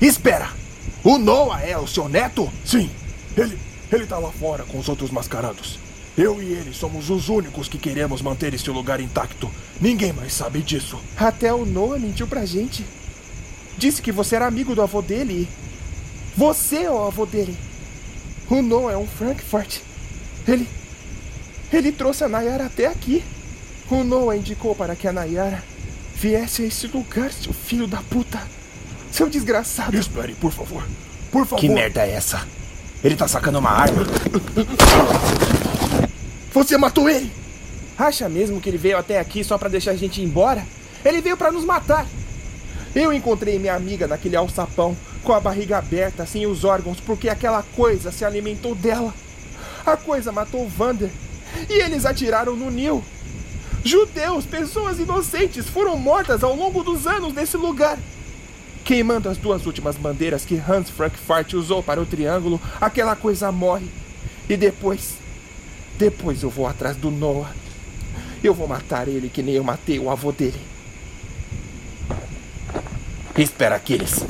E... 0.00 0.06
Espera. 0.06 0.52
O 1.02 1.18
Noah 1.18 1.66
é 1.66 1.76
o 1.76 1.88
seu 1.88 2.08
neto? 2.08 2.48
Sim. 2.64 2.88
Ele. 3.36 3.58
Ele 3.90 4.06
tá 4.06 4.18
lá 4.18 4.30
fora 4.30 4.62
com 4.62 4.78
os 4.78 4.88
outros 4.88 5.10
mascarados. 5.10 5.89
Eu 6.20 6.42
e 6.42 6.52
ele 6.52 6.74
somos 6.74 7.08
os 7.08 7.30
únicos 7.30 7.66
que 7.66 7.78
queremos 7.78 8.20
manter 8.20 8.52
este 8.52 8.68
lugar 8.68 9.00
intacto. 9.00 9.50
Ninguém 9.80 10.12
mais 10.12 10.34
sabe 10.34 10.60
disso. 10.60 11.00
Até 11.16 11.50
o 11.50 11.64
Noah 11.64 11.98
mentiu 11.98 12.26
pra 12.26 12.44
gente. 12.44 12.84
Disse 13.78 14.02
que 14.02 14.12
você 14.12 14.36
era 14.36 14.46
amigo 14.46 14.74
do 14.74 14.82
avô 14.82 15.00
dele. 15.00 15.48
Você 16.36 16.82
é 16.82 16.90
o 16.90 17.06
avô 17.06 17.24
dele. 17.24 17.56
O 18.50 18.60
Noah 18.60 18.92
é 18.92 18.98
um 18.98 19.06
Frankfurt. 19.06 19.78
Ele. 20.46 20.68
Ele 21.72 21.90
trouxe 21.90 22.22
a 22.22 22.28
Nayara 22.28 22.66
até 22.66 22.86
aqui. 22.86 23.24
O 23.90 24.04
Noah 24.04 24.36
indicou 24.36 24.74
para 24.74 24.94
que 24.94 25.08
a 25.08 25.12
Nayara 25.14 25.64
viesse 26.16 26.60
a 26.60 26.66
esse 26.66 26.86
lugar, 26.88 27.32
seu 27.32 27.54
filho 27.54 27.86
da 27.86 28.02
puta. 28.02 28.46
Seu 29.10 29.30
desgraçado. 29.30 29.96
Espere, 29.96 30.34
por 30.34 30.52
favor. 30.52 30.86
Por 31.32 31.46
favor. 31.46 31.58
Que 31.58 31.70
merda 31.70 32.02
é 32.02 32.10
essa? 32.10 32.46
Ele 33.02 33.16
tá 33.16 33.26
sacando 33.26 33.58
uma 33.58 33.70
arma. 33.70 34.04
Você 36.52 36.76
matou 36.76 37.08
ele! 37.08 37.30
Acha 37.96 38.28
mesmo 38.28 38.60
que 38.60 38.68
ele 38.68 38.78
veio 38.78 38.98
até 38.98 39.20
aqui 39.20 39.44
só 39.44 39.58
para 39.58 39.68
deixar 39.68 39.92
a 39.92 39.96
gente 39.96 40.20
ir 40.20 40.24
embora? 40.24 40.66
Ele 41.04 41.20
veio 41.20 41.36
para 41.36 41.52
nos 41.52 41.64
matar. 41.64 42.06
Eu 42.94 43.12
encontrei 43.12 43.58
minha 43.58 43.74
amiga 43.74 44.08
naquele 44.08 44.36
alçapão, 44.36 44.96
com 45.22 45.32
a 45.32 45.40
barriga 45.40 45.78
aberta, 45.78 46.26
sem 46.26 46.46
os 46.46 46.64
órgãos, 46.64 46.98
porque 46.98 47.28
aquela 47.28 47.62
coisa 47.62 48.10
se 48.10 48.24
alimentou 48.24 48.74
dela. 48.74 49.14
A 49.86 49.96
coisa 49.96 50.32
matou 50.32 50.64
o 50.64 50.68
Vander. 50.68 51.10
E 51.68 51.74
eles 51.74 52.04
atiraram 52.04 52.56
no 52.56 52.70
Nil. 52.70 53.04
Judeus, 53.84 54.44
pessoas 54.44 54.98
inocentes, 54.98 55.68
foram 55.68 55.96
mortas 55.96 56.42
ao 56.42 56.54
longo 56.54 56.82
dos 56.82 57.06
anos 57.06 57.32
nesse 57.32 57.56
lugar. 57.56 57.98
Queimando 58.84 59.28
as 59.28 59.36
duas 59.36 59.66
últimas 59.66 59.96
bandeiras 59.96 60.44
que 60.44 60.56
Hans 60.56 60.90
Frankfurt 60.90 61.52
usou 61.54 61.82
para 61.82 62.00
o 62.00 62.06
triângulo, 62.06 62.60
aquela 62.80 63.14
coisa 63.14 63.52
morre. 63.52 63.86
E 64.48 64.56
depois, 64.56 65.14
depois 66.00 66.42
eu 66.42 66.48
vou 66.48 66.66
atrás 66.66 66.96
do 66.96 67.10
Noah. 67.10 67.54
Eu 68.42 68.54
vou 68.54 68.66
matar 68.66 69.06
ele 69.06 69.28
que 69.28 69.42
nem 69.42 69.54
eu 69.54 69.62
matei 69.62 69.98
o 69.98 70.10
avô 70.10 70.32
dele. 70.32 70.58
Espera, 73.36 73.76
Aquiles. 73.76 74.24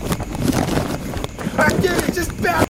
Aquiles, 1.56 2.16
espera! 2.16 2.69